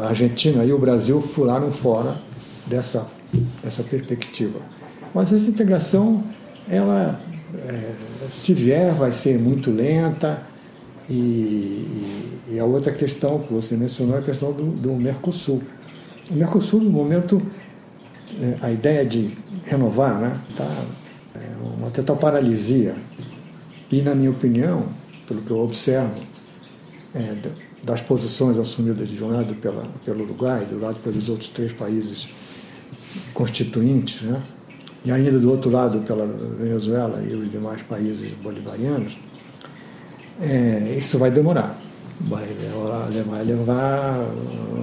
a 0.00 0.08
Argentina 0.08 0.64
e 0.64 0.72
o 0.72 0.78
Brasil 0.78 1.20
pularam 1.34 1.72
fora 1.72 2.16
dessa, 2.66 3.06
dessa 3.62 3.82
perspectiva. 3.82 4.60
Mas 5.14 5.32
essa 5.32 5.44
integração, 5.44 6.22
ela, 6.68 7.20
é, 7.66 7.92
se 8.30 8.54
vier, 8.54 8.94
vai 8.94 9.12
ser 9.12 9.38
muito 9.38 9.70
lenta. 9.70 10.42
E, 11.08 11.14
e, 11.14 12.38
e, 12.52 12.60
a 12.60 12.64
outra 12.64 12.92
questão 12.92 13.40
que 13.40 13.52
você 13.52 13.76
mencionou 13.76 14.16
é 14.16 14.20
a 14.20 14.22
questão 14.22 14.52
do, 14.52 14.66
do 14.66 14.92
Mercosul. 14.94 15.62
O 16.30 16.34
Mercosul, 16.34 16.80
no 16.80 16.90
momento, 16.90 17.42
a 18.60 18.70
ideia 18.70 19.04
de 19.04 19.36
renovar 19.64 20.18
né, 20.20 20.40
tá, 20.56 20.84
é, 21.34 21.40
uma 21.76 21.90
total 21.90 22.16
paralisia. 22.16 22.94
E, 23.90 24.00
na 24.00 24.14
minha 24.14 24.30
opinião, 24.30 24.86
pelo 25.26 25.42
que 25.42 25.50
eu 25.50 25.58
observo, 25.58 26.14
é, 27.14 27.36
das 27.82 28.00
posições 28.00 28.58
assumidas 28.58 29.08
de 29.08 29.22
um 29.22 29.28
lado 29.28 29.54
pela, 29.56 29.86
pelo 30.04 30.24
Uruguai, 30.24 30.64
do 30.64 30.78
lado 30.78 30.98
pelos 31.00 31.28
outros 31.28 31.50
três 31.50 31.72
países 31.72 32.28
constituintes, 33.34 34.22
né? 34.22 34.40
e 35.04 35.10
ainda 35.10 35.38
do 35.38 35.50
outro 35.50 35.70
lado 35.70 35.98
pela 36.00 36.26
Venezuela 36.58 37.22
e 37.22 37.34
os 37.34 37.50
demais 37.50 37.82
países 37.82 38.30
bolivarianos, 38.40 39.18
é, 40.40 40.94
isso 40.96 41.18
vai 41.18 41.30
demorar, 41.30 41.76
vai 42.20 42.46
levar, 42.46 43.08
vai 43.26 43.44
levar 43.44 44.26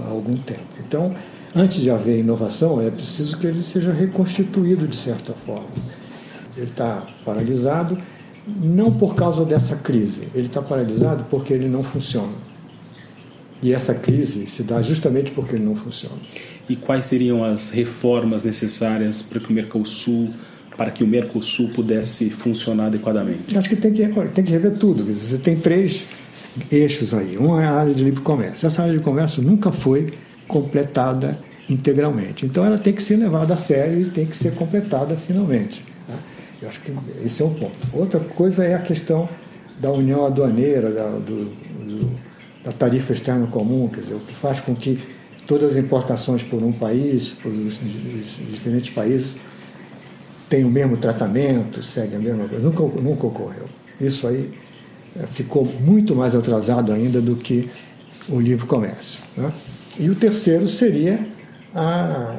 algum 0.09 0.35
tempo. 0.37 0.61
Então, 0.79 1.15
antes 1.55 1.81
de 1.81 1.89
haver 1.89 2.19
inovação, 2.19 2.81
é 2.81 2.89
preciso 2.89 3.37
que 3.37 3.47
ele 3.47 3.61
seja 3.61 3.91
reconstituído 3.91 4.87
de 4.87 4.95
certa 4.95 5.33
forma. 5.33 5.69
Ele 6.57 6.67
está 6.67 7.03
paralisado, 7.23 7.97
não 8.47 8.91
por 8.91 9.15
causa 9.15 9.45
dessa 9.45 9.75
crise, 9.75 10.27
ele 10.33 10.47
está 10.47 10.61
paralisado 10.61 11.25
porque 11.29 11.53
ele 11.53 11.67
não 11.67 11.83
funciona. 11.83 12.33
E 13.61 13.73
essa 13.73 13.93
crise 13.93 14.47
se 14.47 14.63
dá 14.63 14.81
justamente 14.81 15.31
porque 15.31 15.55
ele 15.55 15.65
não 15.65 15.75
funciona 15.75 16.17
e 16.69 16.75
quais 16.75 17.05
seriam 17.05 17.43
as 17.43 17.69
reformas 17.69 18.43
necessárias 18.43 19.23
para 19.23 19.39
que 19.39 19.49
o 19.49 19.53
Mercosul 19.53 20.29
para 20.77 20.91
que 20.91 21.03
o 21.03 21.07
Mercosul 21.07 21.67
pudesse 21.75 22.29
funcionar 22.29 22.85
adequadamente? 22.85 23.57
Acho 23.57 23.67
que 23.67 23.75
tem 23.75 23.91
que, 23.91 24.07
tem 24.33 24.45
que 24.45 24.51
rever 24.51 24.77
tudo. 24.77 25.03
Você 25.03 25.37
tem 25.37 25.57
três 25.57 26.05
eixos 26.71 27.13
aí. 27.13 27.37
Um 27.37 27.59
é 27.59 27.65
a 27.65 27.73
área 27.73 27.93
de 27.93 28.01
livre 28.01 28.21
comércio. 28.21 28.65
Essa 28.65 28.83
área 28.83 28.97
de 28.97 29.03
comércio 29.03 29.43
nunca 29.43 29.73
foi 29.73 30.13
completada 30.49 31.39
integralmente. 31.69 32.45
Então 32.45 32.65
ela 32.65 32.77
tem 32.77 32.91
que 32.91 33.01
ser 33.01 33.15
levada 33.15 33.53
a 33.53 33.55
sério 33.55 34.01
e 34.01 34.05
tem 34.05 34.25
que 34.25 34.35
ser 34.35 34.53
completada 34.55 35.15
finalmente. 35.15 35.85
Tá? 36.05 36.15
Eu 36.61 36.67
acho 36.67 36.81
que 36.81 36.91
esse 37.23 37.41
é 37.41 37.45
um 37.45 37.53
ponto. 37.53 37.77
Outra 37.93 38.19
coisa 38.19 38.65
é 38.65 38.73
a 38.73 38.79
questão 38.79 39.29
da 39.79 39.91
união 39.91 40.25
aduaneira, 40.25 40.91
da, 40.91 41.07
do, 41.09 41.45
do, 41.45 42.11
da 42.63 42.71
tarifa 42.71 43.13
externa 43.13 43.47
comum, 43.47 43.87
quer 43.87 44.01
dizer, 44.01 44.15
o 44.15 44.19
que 44.19 44.33
faz 44.33 44.59
com 44.59 44.75
que 44.75 44.99
todas 45.47 45.73
as 45.73 45.77
importações 45.77 46.43
por 46.43 46.61
um 46.63 46.71
país, 46.71 47.29
por 47.29 47.51
diferentes 47.51 48.89
países, 48.89 49.35
têm 50.49 50.65
o 50.65 50.69
mesmo 50.69 50.97
tratamento, 50.97 51.83
seguem 51.83 52.17
a 52.17 52.19
mesma 52.19 52.47
coisa. 52.47 52.65
Nunca, 52.65 52.83
nunca 52.99 53.27
ocorreu. 53.27 53.65
Isso 54.01 54.27
aí 54.27 54.49
eh, 55.15 55.25
ficou 55.27 55.65
muito 55.79 56.15
mais 56.15 56.35
atrasado 56.35 56.91
ainda 56.91 57.21
do 57.21 57.35
que 57.35 57.69
o 58.27 58.39
livre 58.39 58.65
comércio. 58.65 59.19
Né? 59.37 59.51
E 59.99 60.09
o 60.09 60.15
terceiro 60.15 60.67
seria 60.67 61.27
a, 61.75 62.35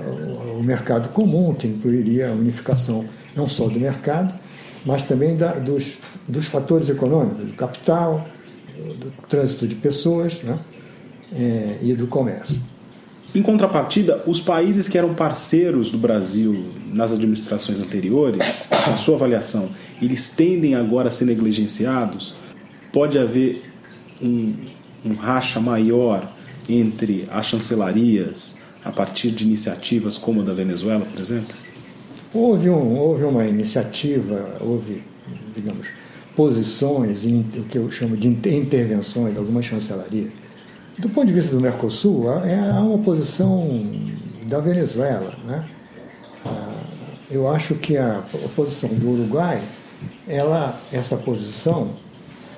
o 0.59 0.63
mercado 0.63 1.11
comum, 1.11 1.55
que 1.55 1.67
incluiria 1.67 2.31
a 2.31 2.33
unificação 2.33 3.05
não 3.37 3.47
só 3.47 3.69
do 3.69 3.79
mercado, 3.79 4.33
mas 4.85 5.05
também 5.05 5.37
da, 5.37 5.53
dos, 5.53 5.99
dos 6.27 6.47
fatores 6.47 6.89
econômicos, 6.89 7.47
do 7.47 7.53
capital, 7.53 8.27
do 8.99 9.13
trânsito 9.29 9.69
de 9.69 9.75
pessoas 9.75 10.43
né? 10.43 10.59
É, 11.33 11.79
e 11.83 11.95
do 11.95 12.07
comércio. 12.07 12.59
Em 13.33 13.43
contrapartida, 13.43 14.23
os 14.27 14.41
países 14.41 14.89
que 14.89 14.99
eram 14.99 15.15
parceiros 15.15 15.91
do 15.91 15.99
Brasil 15.99 16.65
nas 16.93 17.13
administrações 17.13 17.79
anteriores, 17.79 18.67
na 18.71 18.97
sua 18.97 19.15
avaliação, 19.15 19.69
eles 20.03 20.31
tendem 20.31 20.75
agora 20.75 21.09
a 21.09 21.13
ser 21.13 21.27
negligenciados? 21.27 22.35
Pode 22.93 23.19
haver 23.19 23.63
um, 24.21 24.53
um 25.05 25.15
racha 25.15 25.61
maior 25.61 26.29
entre 26.79 27.27
as 27.31 27.47
chancelarias 27.47 28.59
a 28.85 28.91
partir 28.91 29.31
de 29.31 29.45
iniciativas 29.45 30.17
como 30.17 30.41
a 30.41 30.45
da 30.45 30.55
Venezuela, 30.55 31.05
por 31.05 31.21
exemplo? 31.21 31.55
Houve, 32.33 32.71
um, 32.71 32.97
houve 32.97 33.25
uma 33.25 33.45
iniciativa, 33.45 34.57
houve, 34.61 35.03
digamos, 35.55 35.89
posições, 36.37 37.25
o 37.25 37.65
que 37.65 37.77
eu 37.77 37.91
chamo 37.91 38.17
de 38.17 38.29
intervenções 38.29 39.33
de 39.33 39.39
algumas 39.39 39.65
chancelarias 39.65 40.31
do 41.01 41.09
ponto 41.09 41.27
de 41.27 41.33
vista 41.33 41.55
do 41.55 41.61
Mercosul, 41.61 42.31
é 42.45 42.57
uma 42.79 42.99
posição 42.99 43.67
da 44.47 44.61
Venezuela. 44.61 45.33
Né? 45.45 45.65
Ah, 46.45 46.75
eu 47.31 47.51
acho 47.51 47.75
que 47.75 47.97
a 47.97 48.23
posição 48.55 48.91
do 48.91 49.11
Uruguai, 49.11 49.63
ela, 50.29 50.79
essa 50.93 51.17
posição, 51.17 51.91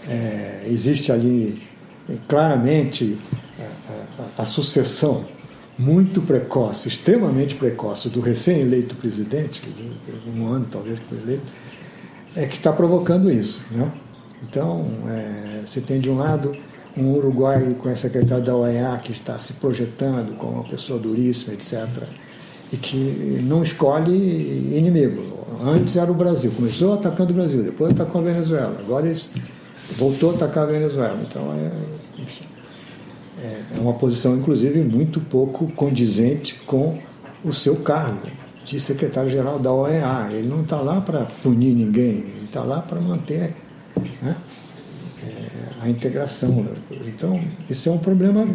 é, 0.08 0.66
existe 0.66 1.12
ali 1.12 1.62
claramente 2.26 3.16
a, 4.38 4.42
a, 4.42 4.44
sucessão 4.44 5.24
muito 5.78 6.20
precoce, 6.22 6.88
extremamente 6.88 7.54
precoce, 7.54 8.08
do 8.08 8.20
recém-eleito 8.20 8.94
presidente, 8.96 9.62
um 10.36 10.46
ano 10.46 10.66
talvez 10.70 10.98
que 10.98 11.04
foi 11.06 11.18
eleito, 11.18 11.42
é 12.36 12.46
que 12.46 12.56
está 12.56 12.72
provocando 12.72 13.30
isso. 13.30 13.62
Né? 13.70 13.90
Então, 14.42 14.86
é, 15.08 15.62
você 15.66 15.80
tem 15.80 16.00
de 16.00 16.10
um 16.10 16.18
lado 16.18 16.52
um 16.96 17.12
uruguaio 17.12 17.74
com 17.76 17.88
a 17.88 17.96
secretária 17.96 18.44
da 18.44 18.54
OEA 18.54 19.00
que 19.02 19.12
está 19.12 19.38
se 19.38 19.54
projetando 19.54 20.36
como 20.36 20.54
uma 20.54 20.64
pessoa 20.64 20.98
duríssima, 20.98 21.54
etc. 21.54 21.86
E 22.72 22.76
que 22.76 23.40
não 23.42 23.62
escolhe 23.62 24.76
inimigo. 24.76 25.22
Antes 25.62 25.96
era 25.96 26.10
o 26.10 26.14
Brasil, 26.14 26.50
começou 26.54 26.94
atacando 26.94 27.32
o 27.32 27.36
Brasil, 27.36 27.62
depois 27.62 27.92
atacou 27.92 28.20
a 28.20 28.24
Venezuela, 28.24 28.76
agora 28.78 29.06
ele 29.06 29.20
voltou 29.96 30.32
a 30.32 30.34
atacar 30.34 30.64
a 30.64 30.66
Venezuela. 30.66 31.18
Então 31.22 31.52
é, 31.54 31.70
é 33.42 33.80
uma 33.80 33.94
posição, 33.94 34.36
inclusive, 34.36 34.80
muito 34.80 35.20
pouco 35.20 35.70
condizente 35.72 36.54
com 36.66 36.98
o 37.44 37.52
seu 37.52 37.76
cargo 37.76 38.28
de 38.64 38.78
secretário-geral 38.78 39.58
da 39.58 39.72
OEA. 39.72 40.28
Ele 40.30 40.48
não 40.48 40.62
está 40.62 40.80
lá 40.80 41.00
para 41.00 41.26
punir 41.42 41.74
ninguém, 41.74 42.18
ele 42.18 42.44
está 42.44 42.62
lá 42.62 42.80
para 42.80 43.00
manter. 43.00 43.54
Né? 44.20 44.36
a 45.82 45.88
integração. 45.88 46.66
Então, 47.06 47.40
isso 47.68 47.88
é 47.88 47.92
um 47.92 47.98
problema 47.98 48.46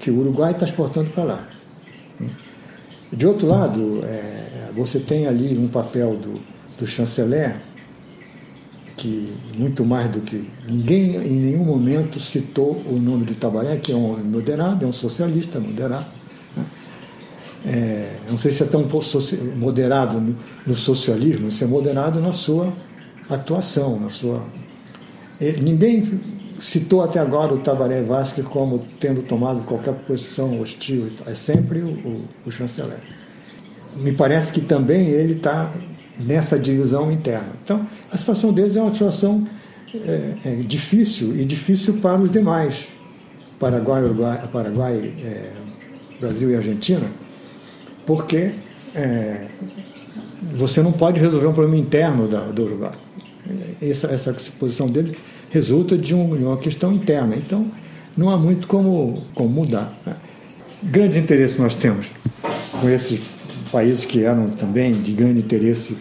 que 0.00 0.10
o 0.10 0.20
Uruguai 0.20 0.52
está 0.52 0.64
exportando 0.64 1.10
para 1.10 1.24
lá. 1.24 1.48
De 3.12 3.26
outro 3.26 3.46
lado, 3.48 4.04
é, 4.04 4.70
você 4.74 5.00
tem 5.00 5.26
ali 5.26 5.58
um 5.58 5.68
papel 5.68 6.16
do, 6.16 6.40
do 6.78 6.86
chanceler 6.86 7.56
que 8.96 9.32
muito 9.56 9.84
mais 9.84 10.10
do 10.10 10.20
que 10.20 10.48
ninguém 10.66 11.16
em 11.16 11.36
nenhum 11.36 11.64
momento 11.64 12.18
citou 12.18 12.82
o 12.86 12.98
nome 12.98 13.26
de 13.26 13.34
Tabaré, 13.34 13.76
que 13.76 13.92
é 13.92 13.94
um 13.94 14.12
homem 14.12 14.24
moderado, 14.24 14.84
é 14.84 14.88
um 14.88 14.92
socialista 14.92 15.60
moderado. 15.60 16.06
Né? 16.56 16.64
É, 17.66 18.16
não 18.30 18.38
sei 18.38 18.52
se 18.52 18.62
é 18.62 18.66
tão 18.66 18.86
moderado 19.56 20.22
no, 20.66 20.74
socialismo, 20.74 21.52
se 21.52 21.64
é 21.64 21.66
moderado 21.66 22.20
na 22.20 22.32
sua 22.32 22.72
atuação, 23.28 24.00
na 24.00 24.08
sua. 24.08 24.42
Ele, 25.38 25.60
ninguém 25.60 26.18
citou 26.58 27.02
até 27.02 27.18
agora 27.18 27.52
o 27.52 27.58
Tabaré 27.58 28.00
Vasque 28.00 28.42
como 28.42 28.78
tendo 28.98 29.22
tomado 29.22 29.62
qualquer 29.64 29.92
posição 29.92 30.58
hostil. 30.58 31.10
É 31.26 31.34
sempre 31.34 31.80
o, 31.80 31.88
o, 31.88 32.24
o 32.46 32.50
chanceler. 32.50 32.98
Me 33.96 34.12
parece 34.12 34.52
que 34.52 34.60
também 34.60 35.08
ele 35.08 35.34
está 35.34 35.70
nessa 36.18 36.58
divisão 36.58 37.10
interna. 37.10 37.48
Então, 37.62 37.86
a 38.10 38.16
situação 38.16 38.52
deles 38.52 38.76
é 38.76 38.80
uma 38.80 38.92
situação 38.92 39.46
é, 39.94 40.32
é 40.44 40.54
difícil 40.62 41.38
e 41.38 41.44
difícil 41.44 41.94
para 41.94 42.20
os 42.20 42.30
demais, 42.30 42.86
Paraguai, 43.58 44.02
Uruguai, 44.02 44.48
Paraguai 44.52 45.14
é, 45.24 45.52
Brasil 46.20 46.50
e 46.50 46.56
Argentina, 46.56 47.06
porque 48.04 48.50
é, 48.94 49.46
você 50.54 50.82
não 50.82 50.92
pode 50.92 51.20
resolver 51.20 51.46
um 51.46 51.52
problema 51.52 51.78
interno 51.80 52.26
da, 52.28 52.40
do 52.46 52.64
Uruguai. 52.64 52.92
Essa, 53.80 54.08
essa 54.08 54.34
posição 54.58 54.86
dele 54.88 55.16
resulta 55.50 55.96
de, 55.96 56.14
um, 56.14 56.36
de, 56.36 56.42
uma 56.42 56.56
questão 56.56 56.92
interna. 56.92 57.36
Então, 57.36 57.66
não 58.16 58.30
há 58.30 58.36
muito 58.36 58.66
como, 58.66 59.22
como 59.34 59.48
mudar. 59.48 59.96
Né? 60.04 60.16
Grandes 60.82 61.16
interesses 61.16 61.58
nós 61.58 61.76
temos 61.76 62.10
com 62.80 62.88
esses 62.88 63.20
países 63.70 64.04
que 64.04 64.24
eram 64.24 64.50
também 64.50 65.00
de 65.00 65.12
grande 65.12 65.40
interesse 65.40 65.96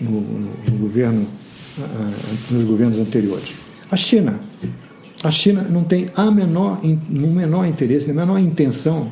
no, 0.00 0.20
no, 0.20 0.50
no 0.70 0.78
governo, 0.78 1.26
nos 2.50 2.64
governos 2.64 2.98
anteriores. 2.98 3.52
A 3.90 3.96
China. 3.96 4.40
A 5.22 5.30
China 5.30 5.62
não 5.62 5.84
tem 5.84 6.08
a 6.14 6.30
menor, 6.30 6.80
no 7.08 7.30
menor 7.30 7.66
interesse, 7.66 8.10
a 8.10 8.14
menor 8.14 8.38
intenção 8.38 9.10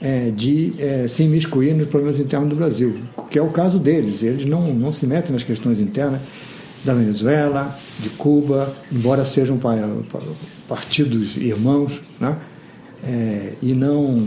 é, 0.00 0.30
de 0.30 0.74
é, 0.78 1.06
se 1.06 1.22
imiscuir 1.22 1.74
nos 1.74 1.88
problemas 1.88 2.20
internos 2.20 2.48
do 2.48 2.56
Brasil, 2.56 2.96
que 3.30 3.38
é 3.38 3.42
o 3.42 3.48
caso 3.48 3.78
deles. 3.78 4.22
Eles 4.22 4.44
não, 4.44 4.72
não 4.72 4.92
se 4.92 5.06
metem 5.06 5.32
nas 5.32 5.42
questões 5.42 5.80
internas 5.80 6.20
da 6.84 6.94
Venezuela, 6.94 7.78
de 7.98 8.08
Cuba, 8.10 8.74
embora 8.90 9.24
sejam 9.24 9.58
partidos 10.66 11.36
irmãos, 11.36 12.00
né? 12.18 12.36
É, 13.04 13.54
e, 13.62 13.72
não, 13.72 14.26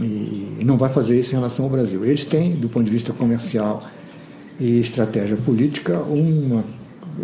e, 0.00 0.54
e 0.60 0.64
não 0.64 0.76
vai 0.76 0.90
fazer 0.90 1.18
isso 1.18 1.32
em 1.32 1.36
relação 1.36 1.64
ao 1.64 1.70
Brasil. 1.70 2.04
Eles 2.04 2.24
têm, 2.24 2.54
do 2.54 2.68
ponto 2.68 2.84
de 2.84 2.90
vista 2.90 3.12
comercial 3.12 3.84
e 4.60 4.78
estratégia 4.78 5.36
política, 5.36 5.98
uma 6.00 6.64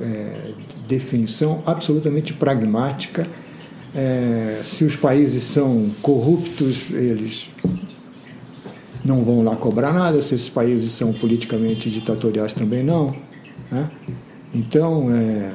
é, 0.01 0.53
definição 0.89 1.63
absolutamente 1.67 2.33
pragmática. 2.33 3.27
É, 3.95 4.61
se 4.65 4.85
os 4.85 4.97
países 4.97 5.43
são 5.43 5.89
corruptos, 6.03 6.91
eles 6.91 7.51
não 9.05 9.25
vão 9.25 9.43
lá 9.43 9.57
cobrar 9.57 9.93
nada, 9.93 10.21
se 10.21 10.35
esses 10.35 10.49
países 10.49 10.93
são 10.93 11.13
politicamente 11.13 11.89
ditatoriais 11.89 12.53
também 12.53 12.83
não. 12.83 13.15
Né? 13.71 13.91
Então, 14.55 15.09
é, 15.15 15.53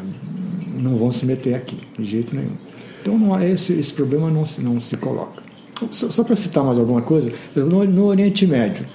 não 0.75 0.95
vão 0.95 1.12
se 1.12 1.25
meter 1.25 1.55
aqui, 1.55 1.77
de 1.97 2.05
jeito 2.05 2.35
nenhum. 2.35 2.73
Então, 3.03 3.19
não, 3.19 3.43
esse, 3.43 3.74
esse 3.74 3.91
problema 3.91 4.29
não, 4.31 4.45
não 4.60 4.79
se 4.79 4.95
coloca. 4.95 5.43
Só, 5.91 6.10
só 6.10 6.24
para 6.24 6.38
citar 6.38 6.63
mais 6.63 6.79
alguma 6.79 7.01
coisa, 7.01 7.29
no, 7.53 7.83
no 7.83 8.05
Oriente 8.05 8.48
Médio, 8.48 8.86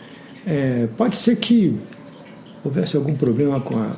é, 0.47 0.89
pode 0.97 1.15
ser 1.15 1.37
que 1.37 1.77
houvesse 2.65 2.97
algum 2.97 3.15
problema 3.15 3.61
com 3.61 3.79
a 3.79 3.91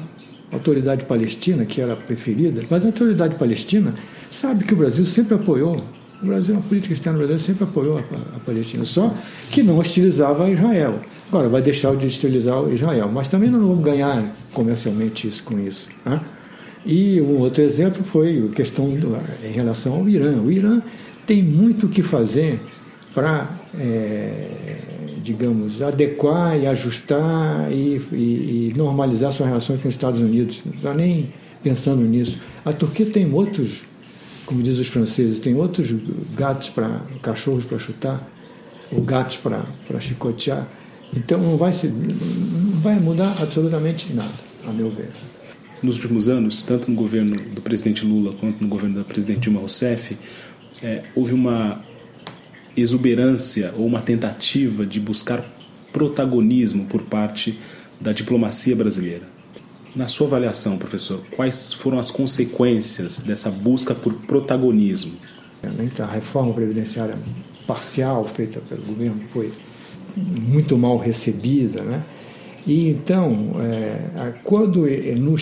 autoridade 0.52 1.04
palestina, 1.04 1.64
que 1.64 1.80
era 1.80 1.94
preferida, 1.94 2.60
mas 2.68 2.82
a 2.82 2.86
autoridade 2.86 3.36
palestina 3.36 3.94
sabe 4.28 4.64
que 4.64 4.74
o 4.74 4.76
Brasil 4.76 5.06
sempre 5.06 5.36
apoiou 5.36 5.80
o 6.20 6.26
Brasil, 6.26 6.56
a 6.56 6.60
política 6.60 6.92
externa 6.92 7.18
brasileira 7.18 7.42
sempre 7.42 7.64
apoiou 7.64 7.98
a, 7.98 8.36
a, 8.36 8.40
Palestina, 8.40 8.84
só 8.84 9.14
que 9.50 9.62
não 9.62 9.78
hostilizava 9.78 10.50
Israel. 10.50 11.00
Agora, 11.28 11.48
vai 11.48 11.62
deixar 11.62 11.94
de 11.96 12.06
hostilizar 12.06 12.62
Israel, 12.70 13.08
mas 13.10 13.28
também 13.28 13.48
não 13.48 13.60
vamos 13.60 13.82
ganhar 13.82 14.22
comercialmente 14.52 15.28
isso 15.28 15.42
com 15.44 15.58
isso. 15.58 15.88
Né? 16.04 16.20
E 16.84 17.20
um 17.20 17.38
outro 17.38 17.62
exemplo 17.62 18.02
foi 18.02 18.48
a 18.50 18.54
questão 18.54 18.88
do, 18.88 19.16
em 19.44 19.52
relação 19.52 19.94
ao 19.94 20.08
Irã. 20.08 20.40
O 20.40 20.50
Irã 20.50 20.82
tem 21.26 21.42
muito 21.42 21.86
o 21.86 21.88
que 21.88 22.02
fazer 22.02 22.60
para, 23.14 23.48
é, 23.78 24.48
digamos, 25.22 25.82
adequar 25.82 26.58
e 26.58 26.66
ajustar 26.66 27.70
e, 27.70 28.00
e, 28.12 28.70
e, 28.70 28.74
normalizar 28.76 29.32
suas 29.32 29.48
relações 29.48 29.80
com 29.82 29.88
os 29.88 29.94
Estados 29.94 30.20
Unidos. 30.20 30.62
Não 30.64 30.72
está 30.72 30.94
nem 30.94 31.28
pensando 31.62 32.02
nisso. 32.02 32.38
A 32.64 32.72
Turquia 32.72 33.06
tem 33.06 33.30
outros 33.32 33.82
como 34.50 34.64
diz 34.64 34.80
os 34.80 34.88
franceses, 34.88 35.38
tem 35.38 35.54
outros 35.54 35.94
gatos 36.34 36.70
para 36.70 37.02
cachorros 37.22 37.64
para 37.64 37.78
chutar, 37.78 38.20
ou 38.90 39.00
gatos 39.00 39.36
para 39.36 40.00
chicotear. 40.00 40.66
Então 41.16 41.38
não 41.38 41.56
vai, 41.56 41.72
se, 41.72 41.86
não 41.86 42.80
vai 42.80 42.96
mudar 42.96 43.36
absolutamente 43.40 44.12
nada, 44.12 44.32
a 44.66 44.72
meu 44.72 44.90
ver. 44.90 45.08
Nos 45.82 45.96
últimos 45.96 46.28
anos, 46.28 46.62
tanto 46.62 46.90
no 46.90 46.96
governo 46.96 47.36
do 47.54 47.62
presidente 47.62 48.04
Lula 48.04 48.34
quanto 48.38 48.62
no 48.62 48.68
governo 48.68 48.96
da 48.96 49.04
presidente 49.04 49.40
Dilma 49.40 49.60
Rousseff, 49.60 50.16
é, 50.82 51.04
houve 51.14 51.32
uma 51.32 51.82
exuberância 52.76 53.72
ou 53.76 53.86
uma 53.86 54.02
tentativa 54.02 54.84
de 54.84 55.00
buscar 55.00 55.42
protagonismo 55.90 56.84
por 56.86 57.02
parte 57.02 57.58
da 57.98 58.12
diplomacia 58.12 58.76
brasileira. 58.76 59.26
Na 59.96 60.06
sua 60.06 60.26
avaliação, 60.26 60.78
professor, 60.78 61.22
quais 61.34 61.72
foram 61.72 61.98
as 61.98 62.10
consequências 62.10 63.20
dessa 63.20 63.50
busca 63.50 63.94
por 63.94 64.12
protagonismo? 64.12 65.12
A 65.98 66.06
reforma 66.06 66.52
previdenciária 66.52 67.18
parcial 67.66 68.24
feita 68.26 68.60
pelo 68.60 68.82
governo 68.82 69.20
foi 69.32 69.50
muito 70.16 70.76
mal 70.76 70.96
recebida, 70.96 71.82
né? 71.82 72.04
E 72.66 72.90
então, 72.90 73.52
é, 73.60 74.34
quando 74.44 74.86
no, 75.16 75.34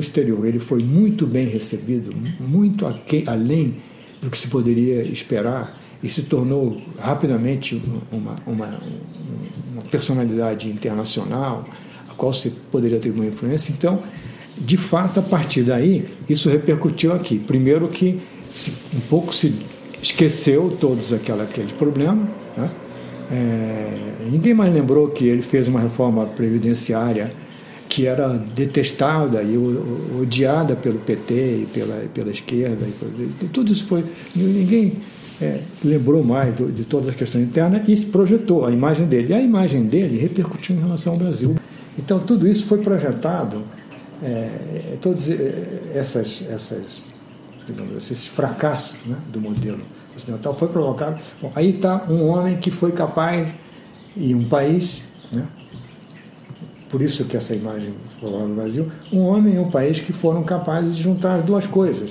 exterior 0.00 0.46
ele 0.46 0.58
foi 0.58 0.82
muito 0.82 1.26
bem 1.26 1.46
recebido, 1.46 2.14
muito 2.40 2.86
além 3.26 3.74
do 4.20 4.30
que 4.30 4.38
se 4.38 4.48
poderia 4.48 5.02
esperar, 5.02 5.76
e 6.02 6.08
se 6.08 6.22
tornou 6.22 6.82
rapidamente 6.98 7.80
uma, 8.10 8.34
uma, 8.44 8.80
uma 9.72 9.82
personalidade 9.90 10.68
internacional, 10.68 11.64
a 12.08 12.14
qual 12.14 12.32
se 12.32 12.50
poderia 12.50 12.98
uma 13.12 13.24
influência. 13.24 13.72
Então, 13.72 14.02
de 14.58 14.76
fato, 14.76 15.20
a 15.20 15.22
partir 15.22 15.62
daí, 15.62 16.06
isso 16.28 16.48
repercutiu 16.48 17.12
aqui. 17.12 17.38
Primeiro 17.38 17.86
que 17.88 18.20
um 18.94 19.00
pouco 19.08 19.32
se 19.32 19.54
esqueceu 20.02 20.76
todos 20.80 21.12
aquela, 21.12 21.44
aquele 21.44 21.72
problema. 21.74 22.28
Né? 22.56 22.70
É, 23.32 24.28
ninguém 24.30 24.52
mais 24.52 24.72
lembrou 24.72 25.08
que 25.08 25.24
ele 25.24 25.40
fez 25.40 25.66
uma 25.66 25.80
reforma 25.80 26.26
previdenciária 26.26 27.32
que 27.88 28.06
era 28.06 28.28
detestada 28.28 29.42
e 29.42 29.56
odiada 30.20 30.76
pelo 30.76 30.98
PT 30.98 31.34
e 31.34 31.68
pela, 31.72 32.04
pela 32.12 32.30
esquerda. 32.30 32.86
E 33.42 33.46
tudo 33.46 33.72
isso 33.72 33.86
foi. 33.86 34.04
Ninguém 34.34 34.94
é, 35.40 35.60
lembrou 35.84 36.22
mais 36.22 36.54
do, 36.54 36.70
de 36.70 36.84
todas 36.84 37.08
as 37.08 37.14
questões 37.14 37.44
internas 37.44 37.82
e 37.86 38.06
projetou 38.06 38.66
a 38.66 38.70
imagem 38.70 39.06
dele. 39.06 39.28
E 39.30 39.34
a 39.34 39.40
imagem 39.40 39.84
dele 39.84 40.18
repercutiu 40.18 40.76
em 40.76 40.78
relação 40.78 41.14
ao 41.14 41.18
Brasil. 41.18 41.56
Então, 41.98 42.18
tudo 42.20 42.46
isso 42.48 42.66
foi 42.66 42.78
projetado, 42.78 43.62
é, 44.22 44.96
todos 45.00 45.30
é, 45.30 45.90
essas, 45.94 46.42
essas, 46.48 47.04
digamos, 47.66 47.96
esses 47.96 48.26
fracassos 48.26 48.96
né, 49.06 49.16
do 49.30 49.40
modelo 49.40 49.80
ocidental 50.16 50.54
foi 50.54 50.68
provocado. 50.68 51.18
Bom, 51.40 51.52
aí 51.54 51.70
está 51.70 52.04
um 52.08 52.26
homem 52.26 52.56
que 52.56 52.70
foi 52.70 52.92
capaz, 52.92 53.48
e 54.16 54.34
um 54.34 54.44
país, 54.44 55.02
né, 55.32 55.44
por 56.90 57.00
isso 57.00 57.24
que 57.24 57.36
essa 57.36 57.54
imagem 57.54 57.94
lá 58.20 58.46
no 58.46 58.54
Brasil, 58.54 58.86
um 59.10 59.20
homem 59.20 59.54
e 59.54 59.58
um 59.58 59.70
país 59.70 59.98
que 59.98 60.12
foram 60.12 60.42
capazes 60.42 60.94
de 60.94 61.02
juntar 61.02 61.36
as 61.36 61.44
duas 61.44 61.66
coisas: 61.66 62.10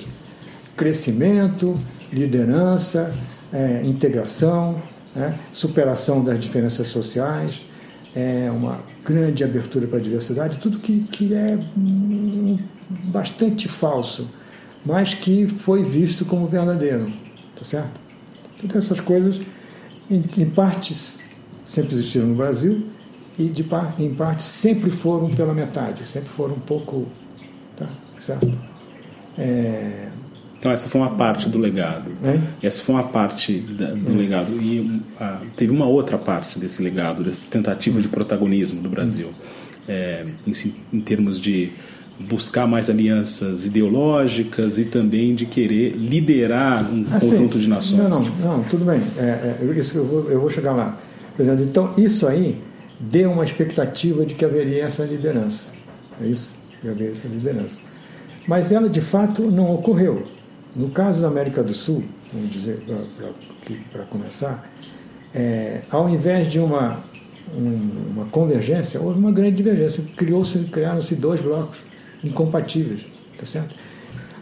crescimento, 0.76 1.78
liderança, 2.12 3.14
é, 3.52 3.82
integração, 3.84 4.82
né, 5.14 5.38
superação 5.52 6.22
das 6.24 6.38
diferenças 6.38 6.88
sociais, 6.88 7.62
é, 8.14 8.50
uma 8.50 8.80
grande 9.04 9.44
abertura 9.44 9.86
para 9.86 9.98
a 9.98 10.02
diversidade, 10.02 10.58
tudo 10.58 10.78
que, 10.78 11.00
que 11.10 11.32
é 11.32 11.58
bastante 13.04 13.68
falso, 13.68 14.28
mas 14.84 15.14
que 15.14 15.46
foi 15.46 15.82
visto 15.82 16.24
como 16.24 16.46
verdadeiro, 16.46 17.10
tá 17.62 17.64
certo? 17.64 18.00
Todas 18.60 18.84
essas 18.84 19.00
coisas, 19.00 19.40
em, 20.10 20.24
em 20.36 20.50
partes, 20.50 21.22
sempre 21.64 21.94
existiram 21.94 22.26
no 22.26 22.34
Brasil 22.34 22.86
e 23.38 23.44
de 23.44 23.62
parte, 23.62 24.02
em 24.02 24.14
parte 24.14 24.42
sempre 24.42 24.90
foram 24.90 25.30
pela 25.30 25.54
metade, 25.54 26.04
sempre 26.06 26.28
foram 26.28 26.54
um 26.54 26.60
pouco, 26.60 27.06
tá 27.76 27.88
certo? 28.20 28.52
É, 29.38 30.08
então 30.58 30.70
essa 30.70 30.88
foi 30.88 31.00
uma 31.00 31.10
parte 31.10 31.48
do 31.48 31.58
legado. 31.58 32.10
Essa 32.62 32.82
foi 32.82 32.94
uma 32.94 33.04
parte 33.04 33.58
da, 33.58 33.92
do 33.92 34.12
é. 34.12 34.16
legado. 34.16 34.52
E 34.60 35.00
a, 35.18 35.40
teve 35.56 35.72
uma 35.72 35.86
outra 35.86 36.18
parte 36.18 36.58
desse 36.58 36.82
legado, 36.82 37.24
dessa 37.24 37.50
tentativa 37.50 38.00
de 38.00 38.08
protagonismo 38.08 38.82
do 38.82 38.88
Brasil. 38.88 39.30
É, 39.88 40.24
em, 40.46 40.52
em, 40.92 41.00
termos 41.00 41.40
de 41.40 41.72
buscar 42.18 42.66
mais 42.66 42.88
alianças 42.88 43.66
ideológicas 43.66 44.78
e 44.78 44.84
também 44.84 45.34
de 45.34 45.46
querer 45.46 45.96
liderar 45.96 46.84
um 46.90 47.04
ah, 47.10 47.18
conjunto 47.18 47.54
sim, 47.54 47.60
de 47.60 47.68
nações. 47.68 47.98
Não, 47.98 48.08
não, 48.08 48.58
não 48.58 48.62
tudo 48.64 48.84
bem. 48.84 49.00
É, 49.18 49.56
é, 49.60 49.78
isso 49.78 49.98
eu 49.98 50.04
vou, 50.04 50.30
eu 50.30 50.40
vou 50.40 50.50
chegar 50.50 50.72
lá. 50.72 50.98
Então, 51.38 51.94
isso 51.96 52.26
aí 52.26 52.60
deu 53.00 53.32
uma 53.32 53.44
expectativa 53.44 54.24
de 54.24 54.34
que 54.34 54.44
haveria 54.44 54.84
essa 54.84 55.04
liderança. 55.04 55.70
É 56.20 56.26
isso? 56.26 56.54
Que 56.80 56.88
haveria 56.88 57.10
essa 57.10 57.26
liderança. 57.28 57.80
Mas 58.46 58.70
ela, 58.70 58.88
de 58.88 59.00
fato, 59.00 59.50
não 59.50 59.72
ocorreu. 59.74 60.22
No 60.74 60.88
caso 60.88 61.20
da 61.20 61.28
América 61.28 61.62
do 61.62 61.74
Sul, 61.74 62.02
vamos 62.32 62.50
dizer, 62.50 62.82
para 63.90 64.04
começar, 64.04 64.70
é, 65.34 65.82
ao 65.90 66.08
invés 66.08 66.50
de 66.50 66.58
uma, 66.58 67.02
um, 67.54 68.12
uma 68.14 68.24
convergência, 68.26 69.00
houve 69.00 69.18
uma 69.18 69.32
grande 69.32 69.56
divergência. 69.56 70.04
Criou-se, 70.16 70.58
criaram-se 70.60 71.14
dois 71.14 71.40
blocos 71.40 71.78
incompatíveis, 72.24 73.02
tá 73.38 73.44
certo? 73.44 73.74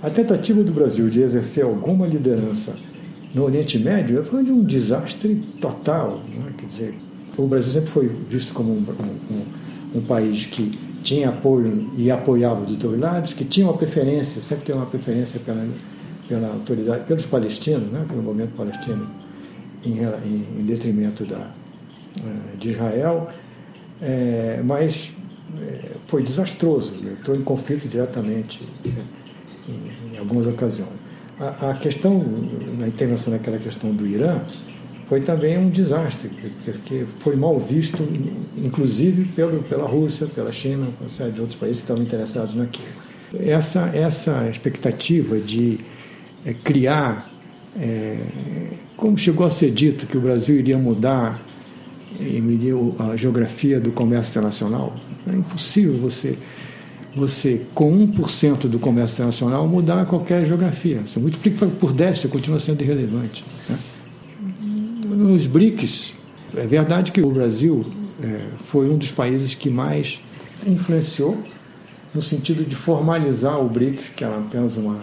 A 0.02 0.08
tentativa 0.08 0.62
do 0.62 0.72
Brasil 0.72 1.08
de 1.10 1.20
exercer 1.20 1.64
alguma 1.64 2.06
liderança 2.06 2.74
no 3.34 3.44
Oriente 3.44 3.78
Médio 3.78 4.24
foi 4.24 4.42
de 4.44 4.50
um 4.50 4.64
desastre 4.64 5.36
total. 5.60 6.22
Né? 6.26 6.52
Quer 6.56 6.66
dizer, 6.66 6.94
o 7.36 7.46
Brasil 7.46 7.72
sempre 7.72 7.90
foi 7.90 8.08
visto 8.08 8.54
como 8.54 8.72
um, 8.72 8.84
um, 9.30 9.98
um 9.98 10.00
país 10.00 10.46
que 10.46 10.78
tinha 11.02 11.28
apoio 11.28 11.90
e 11.96 12.10
apoiava 12.10 12.64
dos 12.64 12.76
dois 12.76 12.98
lados, 12.98 13.32
que 13.32 13.44
tinha 13.44 13.66
uma 13.66 13.76
preferência, 13.76 14.40
sempre 14.40 14.66
tem 14.66 14.74
uma 14.74 14.86
preferência 14.86 15.40
pela, 15.40 15.66
pela 16.28 16.48
autoridade, 16.48 17.04
pelos 17.04 17.26
palestinos, 17.26 17.90
né? 17.90 18.04
pelo 18.08 18.22
movimento 18.22 18.54
palestino, 18.56 19.06
em, 19.84 19.98
em, 19.98 20.60
em 20.60 20.64
detrimento 20.64 21.24
da, 21.24 21.50
eh, 22.18 22.56
de 22.58 22.70
Israel, 22.70 23.30
é, 24.02 24.60
mas 24.64 25.12
foi 26.06 26.22
desastroso. 26.22 26.94
Estou 27.18 27.34
em 27.34 27.42
conflito 27.42 27.88
diretamente 27.88 28.60
em, 29.68 30.14
em 30.14 30.18
algumas 30.18 30.46
ocasiões. 30.46 30.90
A, 31.38 31.72
questão 31.72 32.22
na 32.76 32.86
intervenção 32.86 33.32
naquela 33.32 33.58
questão 33.58 33.94
do 33.94 34.06
Irã 34.06 34.40
foi 35.08 35.22
também 35.22 35.58
um 35.58 35.70
desastre, 35.70 36.30
porque 36.64 37.06
foi 37.20 37.34
mal 37.34 37.58
visto, 37.58 38.06
inclusive 38.58 39.24
pelo, 39.32 39.62
pela 39.62 39.88
Rússia, 39.88 40.26
pela 40.26 40.52
China, 40.52 40.88
por 40.98 41.30
de 41.30 41.40
outros 41.40 41.58
países 41.58 41.78
que 41.78 41.84
estavam 41.84 42.02
interessados 42.02 42.54
naquilo. 42.54 42.86
Essa, 43.38 43.90
essa 43.94 44.48
expectativa 44.50 45.38
de 45.38 45.80
é, 46.44 46.52
criar, 46.52 47.30
é, 47.76 48.18
como 48.96 49.16
chegou 49.16 49.46
a 49.46 49.50
ser 49.50 49.70
dito, 49.70 50.06
que 50.06 50.18
o 50.18 50.20
Brasil 50.20 50.56
iria 50.56 50.76
mudar 50.76 51.40
a 52.98 53.16
geografia 53.16 53.80
do 53.80 53.92
comércio 53.92 54.30
internacional, 54.30 54.94
é 55.26 55.36
impossível 55.36 55.98
você, 55.98 56.36
você 57.14 57.66
com 57.74 58.06
1% 58.06 58.68
do 58.68 58.78
comércio 58.78 59.14
internacional, 59.14 59.66
mudar 59.66 60.06
qualquer 60.06 60.46
geografia. 60.46 61.00
Você 61.06 61.18
multiplica 61.18 61.66
por 61.66 61.92
10, 61.92 62.18
você 62.18 62.28
continua 62.28 62.58
sendo 62.58 62.82
irrelevante. 62.82 63.44
Né? 63.68 63.78
Nos 65.04 65.46
BRICS, 65.46 66.14
é 66.56 66.66
verdade 66.66 67.12
que 67.12 67.20
o 67.20 67.30
Brasil 67.30 67.84
é, 68.22 68.40
foi 68.64 68.88
um 68.88 68.98
dos 68.98 69.10
países 69.10 69.54
que 69.54 69.70
mais 69.70 70.20
influenciou 70.66 71.38
no 72.14 72.20
sentido 72.20 72.64
de 72.64 72.74
formalizar 72.74 73.60
o 73.60 73.68
BRICS, 73.68 74.08
que 74.16 74.24
era 74.24 74.38
apenas 74.38 74.76
uma. 74.76 75.00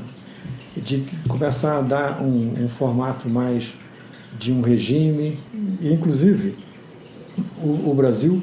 de 0.76 1.04
começar 1.28 1.80
a 1.80 1.82
dar 1.82 2.22
um, 2.22 2.66
um 2.66 2.70
formato 2.70 3.30
mais 3.30 3.74
de 4.38 4.52
um 4.52 4.62
regime, 4.62 5.38
e, 5.82 5.92
inclusive 5.92 6.56
o, 7.62 7.90
o 7.90 7.94
Brasil 7.94 8.42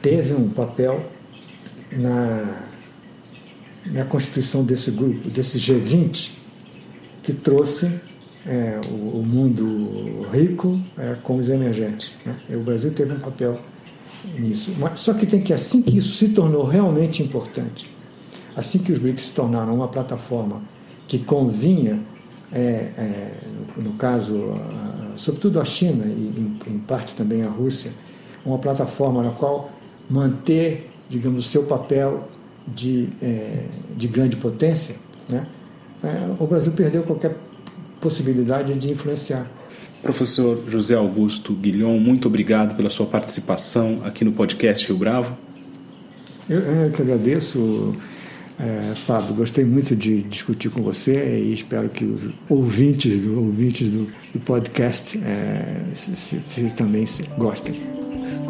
teve 0.00 0.34
um 0.34 0.48
papel 0.48 1.04
na, 1.92 2.62
na 3.86 4.04
constituição 4.04 4.64
desse 4.64 4.90
grupo, 4.90 5.28
desse 5.28 5.58
G20, 5.58 6.32
que 7.22 7.32
trouxe 7.32 7.90
é, 8.46 8.80
o, 8.88 9.18
o, 9.18 9.22
mundo 9.24 10.26
rico 10.32 10.80
é, 10.98 11.16
com 11.22 11.36
os 11.36 11.48
emergentes. 11.48 12.12
Né? 12.24 12.34
O 12.50 12.60
Brasil 12.60 12.92
teve 12.92 13.12
um 13.12 13.20
papel 13.20 13.60
nisso. 14.36 14.74
Mas, 14.78 15.00
só 15.00 15.14
que 15.14 15.26
tem 15.26 15.40
que, 15.40 15.52
assim 15.52 15.80
que 15.82 15.98
isso 15.98 16.16
se 16.16 16.28
tornou 16.28 16.64
realmente 16.64 17.22
importante, 17.22 17.88
assim 18.56 18.78
que 18.78 18.92
os 18.92 18.98
BRICS 18.98 19.26
se 19.26 19.30
tornaram 19.32 19.74
uma 19.74 19.88
plataforma 19.88 20.60
que 21.06 21.18
convinha, 21.18 22.00
é, 22.52 22.90
é 22.96 23.32
no, 23.76 23.84
no, 23.84 23.92
caso, 23.94 24.52
a, 24.52 25.16
sobretudo 25.16 25.60
a 25.60 25.64
China 25.64 26.04
e 26.06 26.58
em, 26.68 26.74
em 26.74 26.78
parte 26.78 27.14
também 27.14 27.42
a 27.42 27.48
Rússia, 27.48 27.92
uma 28.44 28.58
plataforma 28.58 29.22
na 29.22 29.30
qual 29.30 29.70
manter, 30.08 30.90
digamos, 31.08 31.46
o 31.46 31.48
seu 31.48 31.64
papel 31.64 32.28
de, 32.66 33.08
é, 33.22 33.64
de 33.96 34.08
grande 34.08 34.36
potência, 34.36 34.96
né? 35.28 35.46
É, 36.02 36.32
o 36.38 36.46
Brasil 36.46 36.72
perdeu 36.72 37.02
qualquer 37.02 37.36
possibilidade 38.00 38.74
de 38.74 38.90
influenciar. 38.90 39.46
Professor 40.02 40.60
José 40.68 40.96
Augusto 40.96 41.52
Guilhom, 41.52 41.98
muito 41.98 42.26
obrigado 42.26 42.76
pela 42.76 42.90
sua 42.90 43.06
participação 43.06 44.00
aqui 44.04 44.24
no 44.24 44.32
podcast 44.32 44.86
Rio 44.88 44.96
Bravo. 44.96 45.36
Eu, 46.50 46.58
eu 46.58 46.90
que 46.90 47.00
agradeço, 47.00 47.94
é, 48.58 48.94
Fábio. 49.06 49.32
Gostei 49.36 49.64
muito 49.64 49.94
de 49.94 50.22
discutir 50.22 50.70
com 50.70 50.82
você 50.82 51.38
e 51.38 51.52
espero 51.52 51.88
que 51.88 52.04
os 52.04 52.32
ouvintes 52.48 53.20
do, 53.20 53.44
ouvintes 53.44 53.88
do, 53.88 54.06
do 54.34 54.40
podcast 54.40 55.16
é, 55.18 55.84
se, 55.94 56.42
se, 56.48 56.74
também 56.74 57.06
se 57.06 57.22
gostem 57.38 58.01